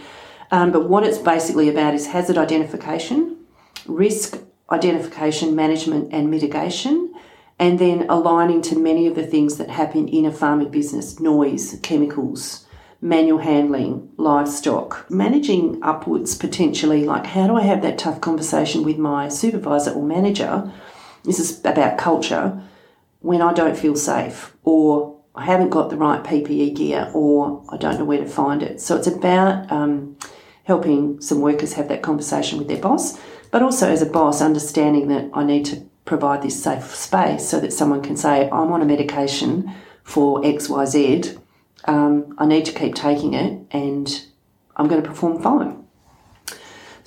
Um, 0.49 0.71
but 0.71 0.89
what 0.89 1.03
it's 1.03 1.19
basically 1.19 1.69
about 1.69 1.93
is 1.93 2.07
hazard 2.07 2.35
identification, 2.35 3.37
risk 3.85 4.39
identification, 4.71 5.55
management, 5.55 6.11
and 6.11 6.31
mitigation, 6.31 7.13
and 7.59 7.77
then 7.77 8.09
aligning 8.09 8.63
to 8.63 8.79
many 8.79 9.05
of 9.05 9.13
the 9.13 9.27
things 9.27 9.57
that 9.57 9.69
happen 9.69 10.07
in 10.07 10.25
a 10.25 10.31
farming 10.31 10.71
business 10.71 11.19
noise, 11.19 11.79
chemicals, 11.83 12.65
manual 13.01 13.37
handling, 13.37 14.09
livestock, 14.17 15.05
managing 15.11 15.79
upwards 15.83 16.33
potentially. 16.35 17.05
Like, 17.05 17.27
how 17.27 17.45
do 17.45 17.55
I 17.55 17.61
have 17.61 17.83
that 17.83 17.99
tough 17.99 18.21
conversation 18.21 18.83
with 18.83 18.97
my 18.97 19.29
supervisor 19.29 19.91
or 19.91 20.03
manager? 20.03 20.71
This 21.25 21.39
is 21.39 21.63
about 21.63 21.99
culture 21.99 22.59
when 23.19 23.41
I 23.41 23.53
don't 23.53 23.77
feel 23.77 23.95
safe 23.95 24.55
or 24.63 25.17
I 25.35 25.45
haven't 25.45 25.69
got 25.69 25.89
the 25.89 25.97
right 25.97 26.23
PPE 26.23 26.75
gear 26.75 27.11
or 27.13 27.63
I 27.69 27.77
don't 27.77 27.99
know 27.99 28.05
where 28.05 28.19
to 28.19 28.25
find 28.25 28.63
it. 28.63 28.81
So 28.81 28.95
it's 28.95 29.07
about 29.07 29.71
um, 29.71 30.17
helping 30.63 31.21
some 31.21 31.41
workers 31.41 31.73
have 31.73 31.87
that 31.89 32.01
conversation 32.01 32.57
with 32.57 32.67
their 32.67 32.81
boss, 32.81 33.19
but 33.51 33.61
also 33.61 33.89
as 33.89 34.01
a 34.01 34.05
boss, 34.05 34.41
understanding 34.41 35.07
that 35.09 35.29
I 35.33 35.43
need 35.43 35.65
to 35.65 35.83
provide 36.05 36.41
this 36.41 36.61
safe 36.61 36.95
space 36.95 37.47
so 37.47 37.59
that 37.59 37.71
someone 37.73 38.01
can 38.01 38.17
say, 38.17 38.49
I'm 38.49 38.71
on 38.71 38.81
a 38.81 38.85
medication 38.85 39.73
for 40.03 40.41
XYZ. 40.41 41.39
Um, 41.85 42.35
I 42.37 42.45
need 42.45 42.65
to 42.65 42.73
keep 42.73 42.95
taking 42.95 43.33
it 43.33 43.61
and 43.71 44.25
I'm 44.75 44.87
going 44.87 45.01
to 45.01 45.07
perform 45.07 45.41
fine. 45.41 45.85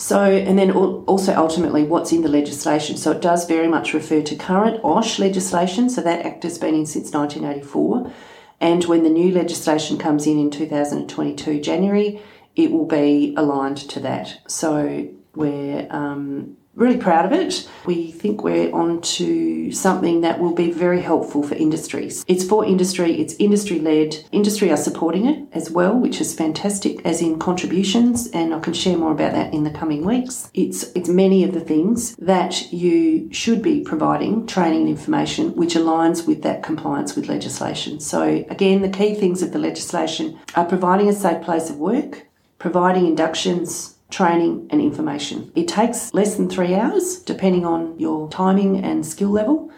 So, 0.02 0.24
and 0.24 0.58
then 0.58 0.72
also 0.72 1.32
ultimately 1.32 1.84
what's 1.84 2.10
in 2.10 2.22
the 2.22 2.28
legislation. 2.28 2.96
So 2.96 3.12
it 3.12 3.22
does 3.22 3.46
very 3.46 3.68
much 3.68 3.94
refer 3.94 4.20
to 4.20 4.34
current 4.34 4.80
OSH 4.82 5.20
legislation. 5.20 5.88
So 5.88 6.00
that 6.00 6.26
act 6.26 6.42
has 6.42 6.58
been 6.58 6.74
in 6.74 6.86
since 6.86 7.12
1984. 7.12 8.12
And 8.60 8.84
when 8.86 9.04
the 9.04 9.10
new 9.10 9.30
legislation 9.30 9.98
comes 9.98 10.26
in 10.26 10.40
in 10.40 10.50
2022 10.50 11.60
January, 11.60 12.20
it 12.56 12.72
will 12.72 12.84
be 12.84 13.32
aligned 13.36 13.76
to 13.76 14.00
that. 14.00 14.40
So 14.48 15.08
we're 15.36 15.86
um, 15.90 16.56
really 16.74 16.96
proud 16.96 17.24
of 17.26 17.32
it. 17.32 17.68
We 17.84 18.10
think 18.10 18.42
we're 18.42 18.74
on 18.74 19.00
to 19.02 19.72
something 19.72 20.22
that 20.22 20.38
will 20.40 20.54
be 20.54 20.70
very 20.70 21.00
helpful 21.00 21.42
for 21.42 21.54
industries. 21.54 22.24
It's 22.28 22.44
for 22.44 22.64
industry, 22.64 23.20
it's 23.20 23.34
industry 23.34 23.78
led. 23.78 24.24
Industry 24.32 24.70
are 24.70 24.76
supporting 24.76 25.26
it 25.26 25.46
as 25.52 25.70
well, 25.70 25.94
which 25.94 26.20
is 26.20 26.34
fantastic, 26.34 27.04
as 27.04 27.20
in 27.20 27.38
contributions, 27.38 28.28
and 28.30 28.54
I 28.54 28.60
can 28.60 28.72
share 28.72 28.96
more 28.96 29.12
about 29.12 29.32
that 29.32 29.52
in 29.52 29.64
the 29.64 29.70
coming 29.70 30.04
weeks. 30.04 30.50
It's 30.54 30.84
it's 30.94 31.08
many 31.08 31.44
of 31.44 31.52
the 31.52 31.60
things 31.60 32.16
that 32.16 32.72
you 32.72 33.32
should 33.32 33.62
be 33.62 33.80
providing 33.80 34.46
training 34.46 34.82
and 34.82 34.88
information 34.88 35.54
which 35.54 35.74
aligns 35.74 36.26
with 36.26 36.42
that 36.42 36.62
compliance 36.62 37.14
with 37.14 37.28
legislation. 37.28 38.00
So 38.00 38.44
again, 38.48 38.82
the 38.82 38.88
key 38.88 39.14
things 39.14 39.42
of 39.42 39.52
the 39.52 39.58
legislation 39.58 40.38
are 40.54 40.64
providing 40.64 41.08
a 41.08 41.12
safe 41.12 41.42
place 41.42 41.70
of 41.70 41.76
work, 41.78 42.26
providing 42.58 43.06
inductions 43.06 43.91
training 44.12 44.68
and 44.70 44.80
information. 44.80 45.50
It 45.56 45.66
takes 45.66 46.14
less 46.14 46.36
than 46.36 46.48
three 46.48 46.74
hours, 46.74 47.18
depending 47.18 47.64
on 47.66 47.98
your 47.98 48.28
timing 48.28 48.84
and 48.84 49.04
skill 49.04 49.30
level. 49.30 49.70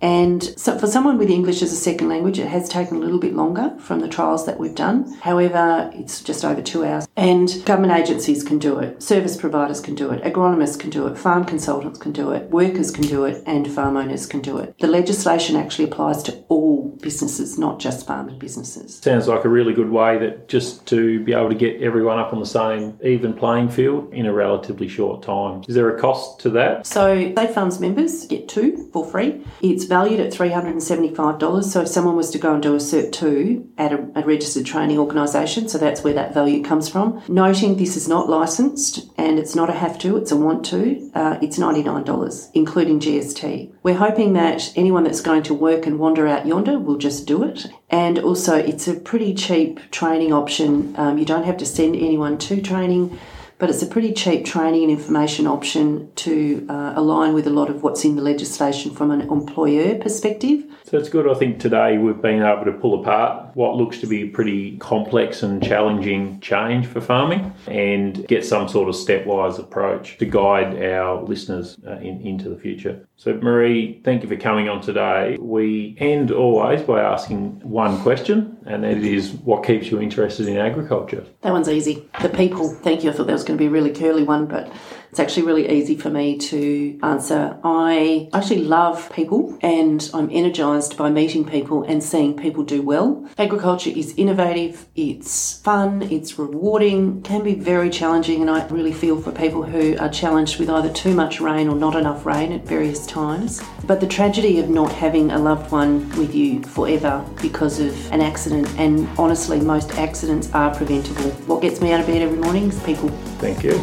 And 0.00 0.42
so 0.58 0.78
for 0.78 0.86
someone 0.86 1.16
with 1.16 1.30
English 1.30 1.62
as 1.62 1.72
a 1.72 1.76
second 1.76 2.08
language, 2.08 2.38
it 2.38 2.48
has 2.48 2.68
taken 2.68 2.96
a 2.96 3.00
little 3.00 3.20
bit 3.20 3.34
longer 3.34 3.74
from 3.78 4.00
the 4.00 4.08
trials 4.08 4.44
that 4.46 4.58
we've 4.58 4.74
done. 4.74 5.10
However, 5.20 5.90
it's 5.94 6.22
just 6.22 6.44
over 6.44 6.60
two 6.60 6.84
hours. 6.84 7.06
And 7.16 7.64
government 7.64 7.92
agencies 7.92 8.42
can 8.42 8.58
do 8.58 8.78
it, 8.78 9.02
service 9.02 9.36
providers 9.36 9.80
can 9.80 9.94
do 9.94 10.10
it, 10.10 10.22
agronomists 10.24 10.78
can 10.78 10.90
do 10.90 11.06
it, 11.06 11.16
farm 11.16 11.44
consultants 11.44 11.98
can 11.98 12.12
do 12.12 12.32
it, 12.32 12.50
workers 12.50 12.90
can 12.90 13.04
do 13.04 13.24
it, 13.24 13.42
and 13.46 13.70
farm 13.70 13.96
owners 13.96 14.26
can 14.26 14.40
do 14.40 14.58
it. 14.58 14.76
The 14.78 14.88
legislation 14.88 15.54
actually 15.54 15.84
applies 15.84 16.22
to 16.24 16.32
all 16.48 16.98
businesses, 17.00 17.56
not 17.58 17.78
just 17.78 18.06
farming 18.06 18.38
businesses. 18.38 18.96
Sounds 18.96 19.28
like 19.28 19.44
a 19.44 19.48
really 19.48 19.72
good 19.72 19.90
way 19.90 20.18
that 20.18 20.48
just 20.48 20.86
to 20.86 21.22
be 21.22 21.32
able 21.32 21.50
to 21.50 21.54
get 21.54 21.80
everyone 21.80 22.18
up 22.18 22.32
on 22.32 22.40
the 22.40 22.46
same 22.46 22.98
even 23.04 23.32
playing 23.32 23.68
field 23.68 24.12
in 24.12 24.26
a 24.26 24.32
relatively 24.32 24.88
short 24.88 25.22
time. 25.22 25.62
Is 25.68 25.74
there 25.74 25.94
a 25.94 26.00
cost 26.00 26.40
to 26.40 26.50
that? 26.50 26.86
So, 26.86 27.32
Safe 27.36 27.54
Farms 27.54 27.78
members 27.78 28.26
get 28.26 28.48
two 28.48 28.88
for 28.92 29.04
free. 29.04 29.44
It's 29.60 29.84
valued 29.84 30.20
at 30.20 30.32
$375. 30.32 31.64
So 31.64 31.82
if 31.82 31.88
someone 31.88 32.16
was 32.16 32.30
to 32.30 32.38
go 32.38 32.54
and 32.54 32.62
do 32.62 32.74
a 32.74 32.78
Cert 32.78 33.12
2 33.12 33.72
at 33.78 33.92
a, 33.92 34.08
a 34.16 34.22
registered 34.22 34.66
training 34.66 34.98
organisation, 34.98 35.68
so 35.68 35.78
that's 35.78 36.02
where 36.02 36.14
that 36.14 36.32
value 36.32 36.62
comes 36.62 36.88
from. 36.88 37.03
Noting 37.28 37.76
this 37.76 37.96
is 37.96 38.08
not 38.08 38.28
licensed 38.28 39.10
and 39.16 39.38
it's 39.38 39.54
not 39.54 39.70
a 39.70 39.72
have 39.72 39.98
to, 40.00 40.16
it's 40.16 40.32
a 40.32 40.36
want 40.36 40.64
to, 40.66 41.10
uh, 41.14 41.38
it's 41.42 41.58
$99, 41.58 42.50
including 42.54 43.00
GST. 43.00 43.72
We're 43.82 43.96
hoping 43.96 44.32
that 44.34 44.72
anyone 44.76 45.04
that's 45.04 45.20
going 45.20 45.42
to 45.44 45.54
work 45.54 45.86
and 45.86 45.98
wander 45.98 46.26
out 46.26 46.46
yonder 46.46 46.78
will 46.78 46.98
just 46.98 47.26
do 47.26 47.42
it. 47.42 47.66
And 47.90 48.18
also, 48.18 48.56
it's 48.56 48.88
a 48.88 48.94
pretty 48.94 49.34
cheap 49.34 49.80
training 49.90 50.32
option. 50.32 50.94
Um, 50.96 51.18
you 51.18 51.24
don't 51.24 51.44
have 51.44 51.56
to 51.58 51.66
send 51.66 51.96
anyone 51.96 52.38
to 52.38 52.60
training 52.60 53.18
but 53.58 53.70
it's 53.70 53.82
a 53.82 53.86
pretty 53.86 54.12
cheap 54.12 54.44
training 54.44 54.82
and 54.82 54.92
information 54.92 55.46
option 55.46 56.10
to 56.16 56.66
uh, 56.68 56.92
align 56.96 57.34
with 57.34 57.46
a 57.46 57.50
lot 57.50 57.70
of 57.70 57.82
what's 57.82 58.04
in 58.04 58.16
the 58.16 58.22
legislation 58.22 58.94
from 58.94 59.10
an 59.10 59.22
employer 59.22 59.96
perspective. 59.98 60.64
So 60.84 60.98
it's 60.98 61.08
good. 61.08 61.28
I 61.28 61.34
think 61.34 61.60
today 61.60 61.96
we've 61.96 62.20
been 62.20 62.42
able 62.42 62.64
to 62.64 62.72
pull 62.72 63.00
apart 63.00 63.43
what 63.54 63.76
looks 63.76 63.98
to 64.00 64.06
be 64.06 64.22
a 64.22 64.28
pretty 64.28 64.76
complex 64.78 65.42
and 65.42 65.62
challenging 65.62 66.40
change 66.40 66.86
for 66.86 67.00
farming 67.00 67.54
and 67.66 68.26
get 68.26 68.44
some 68.44 68.68
sort 68.68 68.88
of 68.88 68.94
stepwise 68.94 69.58
approach 69.58 70.18
to 70.18 70.26
guide 70.26 70.82
our 70.82 71.22
listeners 71.22 71.78
uh, 71.86 71.92
in, 71.98 72.20
into 72.20 72.48
the 72.48 72.56
future. 72.56 73.06
So, 73.16 73.34
Marie, 73.34 74.00
thank 74.04 74.22
you 74.22 74.28
for 74.28 74.36
coming 74.36 74.68
on 74.68 74.80
today. 74.80 75.36
We 75.40 75.96
end 75.98 76.30
always 76.30 76.82
by 76.82 77.00
asking 77.00 77.60
one 77.60 78.00
question, 78.02 78.56
and 78.66 78.84
that 78.84 78.98
is 78.98 79.32
what 79.32 79.64
keeps 79.64 79.90
you 79.90 80.00
interested 80.00 80.48
in 80.48 80.56
agriculture? 80.56 81.24
That 81.42 81.52
one's 81.52 81.68
easy. 81.68 82.08
The 82.20 82.28
people. 82.28 82.68
Thank 82.68 83.04
you. 83.04 83.10
I 83.10 83.12
thought 83.12 83.26
that 83.26 83.32
was 83.32 83.44
going 83.44 83.58
to 83.58 83.62
be 83.62 83.66
a 83.66 83.70
really 83.70 83.92
curly 83.92 84.24
one, 84.24 84.46
but 84.46 84.70
It's 85.14 85.20
actually 85.20 85.44
really 85.44 85.70
easy 85.70 85.94
for 85.94 86.10
me 86.10 86.36
to 86.38 86.98
answer. 87.04 87.56
I 87.62 88.28
actually 88.32 88.64
love 88.64 89.12
people 89.12 89.56
and 89.62 90.10
I'm 90.12 90.28
energised 90.32 90.96
by 90.96 91.08
meeting 91.08 91.44
people 91.44 91.84
and 91.84 92.02
seeing 92.02 92.36
people 92.36 92.64
do 92.64 92.82
well. 92.82 93.24
Agriculture 93.38 93.92
is 93.94 94.12
innovative, 94.16 94.86
it's 94.96 95.58
fun, 95.58 96.02
it's 96.02 96.36
rewarding, 96.36 97.22
can 97.22 97.44
be 97.44 97.54
very 97.54 97.90
challenging, 97.90 98.40
and 98.40 98.50
I 98.50 98.66
really 98.66 98.92
feel 98.92 99.22
for 99.22 99.30
people 99.30 99.62
who 99.62 99.96
are 99.98 100.08
challenged 100.08 100.58
with 100.58 100.68
either 100.68 100.92
too 100.92 101.14
much 101.14 101.40
rain 101.40 101.68
or 101.68 101.76
not 101.76 101.94
enough 101.94 102.26
rain 102.26 102.50
at 102.50 102.66
various 102.66 103.06
times. 103.06 103.62
But 103.84 104.00
the 104.00 104.08
tragedy 104.08 104.58
of 104.58 104.68
not 104.68 104.90
having 104.90 105.30
a 105.30 105.38
loved 105.38 105.70
one 105.70 106.08
with 106.18 106.34
you 106.34 106.60
forever 106.64 107.24
because 107.40 107.78
of 107.78 108.12
an 108.12 108.20
accident, 108.20 108.68
and 108.80 109.08
honestly, 109.16 109.60
most 109.60 109.92
accidents 109.92 110.52
are 110.54 110.74
preventable. 110.74 111.30
What 111.46 111.62
gets 111.62 111.80
me 111.80 111.92
out 111.92 112.00
of 112.00 112.08
bed 112.08 112.20
every 112.20 112.38
morning 112.38 112.70
is 112.70 112.82
people. 112.82 113.10
Thank 113.38 113.62
you. 113.62 113.80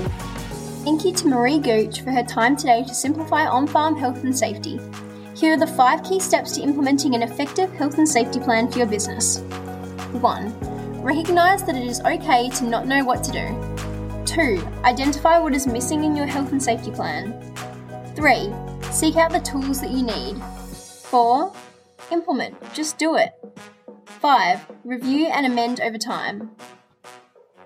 Thank 0.84 1.06
you 1.06 1.13
to 1.13 1.28
Marie 1.28 1.60
Gooch 1.60 2.02
for 2.02 2.10
her 2.10 2.24
time 2.24 2.56
today 2.56 2.84
to 2.84 2.96
simplify 2.96 3.46
on 3.46 3.67
farm 3.67 3.96
health 3.96 4.24
and 4.24 4.36
safety. 4.36 4.80
Here 5.36 5.54
are 5.54 5.58
the 5.58 5.67
five 5.67 6.04
key 6.04 6.20
steps 6.20 6.54
to 6.54 6.63
implementing 6.63 7.13
an 7.13 7.22
effective 7.22 7.72
health 7.74 8.00
and 8.00 8.10
safety 8.10 8.39
plan 8.39 8.67
for 8.67 8.80
your 8.80 8.88
business. 8.88 9.41
1. 10.12 11.04
Recognise 11.04 11.63
that 11.65 11.76
it 11.76 11.86
is 11.86 12.02
okay 12.02 12.50
to 12.50 12.63
not 12.63 12.88
know 12.88 13.06
what 13.06 13.24
to 13.26 13.32
do. 13.32 14.26
2. 14.26 14.67
Identify 14.84 15.38
what 15.38 15.54
is 15.54 15.67
missing 15.67 16.04
in 16.04 16.15
your 16.15 16.26
health 16.26 16.52
and 16.52 16.62
safety 16.62 16.89
plan. 16.89 17.39
3. 18.15 18.52
Seek 18.91 19.17
out 19.17 19.32
the 19.32 19.39
tools 19.39 19.82
that 19.82 19.91
you 19.91 20.02
need. 20.02 20.41
4. 20.41 21.54
Implement, 22.12 22.56
just 22.74 22.98
do 22.98 23.17
it. 23.17 23.34
5. 24.08 24.65
Review 24.84 25.28
and 25.28 25.46
amend 25.46 25.80
over 25.80 26.00
time. 26.00 26.50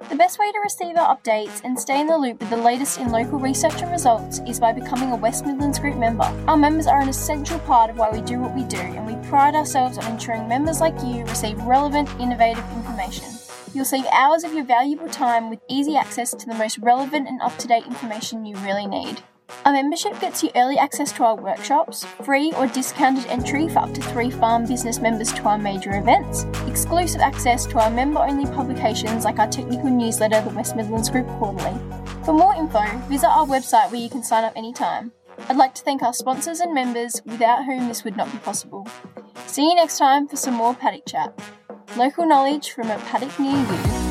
The 0.08 0.16
best 0.16 0.38
way 0.38 0.52
to 0.52 0.60
receive 0.60 0.98
our 0.98 1.18
updates 1.18 1.62
and 1.64 1.80
stay 1.80 2.00
in 2.00 2.06
the 2.06 2.16
loop 2.16 2.40
with 2.40 2.52
the 2.52 2.58
latest 2.58 3.00
in 3.00 3.10
local 3.10 3.40
research 3.40 3.82
and 3.82 3.92
results 3.92 4.40
is 4.48 4.60
by 4.60 4.72
becoming 4.72 5.12
a 5.12 5.16
West 5.16 5.48
Midlands 5.48 5.80
Group 5.80 5.98
member. 5.98 6.24
Our 6.48 6.56
members 6.56 6.86
are 6.86 7.02
an 7.02 7.10
essential 7.10 7.58
part 7.60 7.90
of 7.90 7.98
why 7.98 8.12
we 8.12 8.22
do 8.22 8.40
what 8.40 8.54
we 8.54 8.64
do, 8.66 8.78
and 8.78 9.08
we 9.08 9.16
pride 9.28 9.56
ourselves 9.56 9.98
on 9.98 10.12
ensuring 10.12 10.48
members 10.48 10.80
like 10.80 10.94
you 11.04 11.24
receive 11.26 11.60
relevant, 11.64 12.08
innovative 12.20 12.64
information. 12.76 13.26
You'll 13.74 13.84
save 13.84 14.06
hours 14.06 14.44
of 14.44 14.54
your 14.54 14.64
valuable 14.64 15.10
time 15.10 15.50
with 15.50 15.60
easy 15.70 15.98
access 15.98 16.32
to 16.36 16.46
the 16.46 16.54
most 16.54 16.78
relevant 16.78 17.28
and 17.28 17.42
up 17.42 17.58
to 17.58 17.68
date 17.68 17.88
information 17.88 18.46
you 18.46 18.56
really 18.58 18.86
need. 18.86 19.22
Our 19.66 19.74
membership 19.74 20.20
gets 20.20 20.44
you 20.44 20.50
early 20.56 20.78
access 20.78 21.12
to 21.14 21.24
our 21.24 21.36
workshops, 21.36 22.04
free 22.24 22.52
or 22.54 22.68
discounted 22.68 23.26
entry 23.28 23.68
for 23.68 23.80
up 23.80 23.94
to 23.94 24.02
three 24.02 24.30
farm 24.30 24.66
business 24.66 25.00
members 25.00 25.32
to 25.34 25.44
our 25.44 25.58
major 25.58 25.96
events, 25.96 26.46
exclusive 26.68 27.22
access 27.22 27.66
to 27.68 27.80
our 27.80 27.90
member 27.90 28.20
only 28.20 28.46
publications 28.52 29.26
like 29.26 29.40
our 29.40 29.48
technical 29.48 29.90
newsletter, 29.90 30.42
the 30.42 30.56
West 30.56 30.76
Midlands 30.76 31.10
Group 31.10 31.28
Quarterly. 31.40 31.80
For 32.24 32.34
more 32.34 32.56
info, 32.56 32.86
visit 33.08 33.28
our 33.28 33.46
website 33.46 33.92
where 33.92 34.02
you 34.02 34.10
can 34.10 34.24
sign 34.24 34.44
up 34.44 34.54
anytime. 34.56 35.12
I'd 35.50 35.58
like 35.58 35.76
to 35.76 35.84
thank 35.84 36.02
our 36.02 36.14
sponsors 36.14 36.60
and 36.60 36.74
members 36.74 37.22
without 37.26 37.66
whom 37.66 37.88
this 37.88 38.04
would 38.04 38.18
not 38.18 38.32
be 38.32 38.38
possible. 38.40 38.88
See 39.46 39.70
you 39.70 39.76
next 39.76 39.98
time 39.98 40.28
for 40.28 40.38
some 40.38 40.56
more 40.56 40.74
paddock 40.74 41.06
chat. 41.08 41.40
Local 41.98 42.26
knowledge 42.26 42.72
from 42.72 42.90
a 42.90 42.98
paddock 43.00 43.40
near 43.40 43.58
you. 43.58 44.05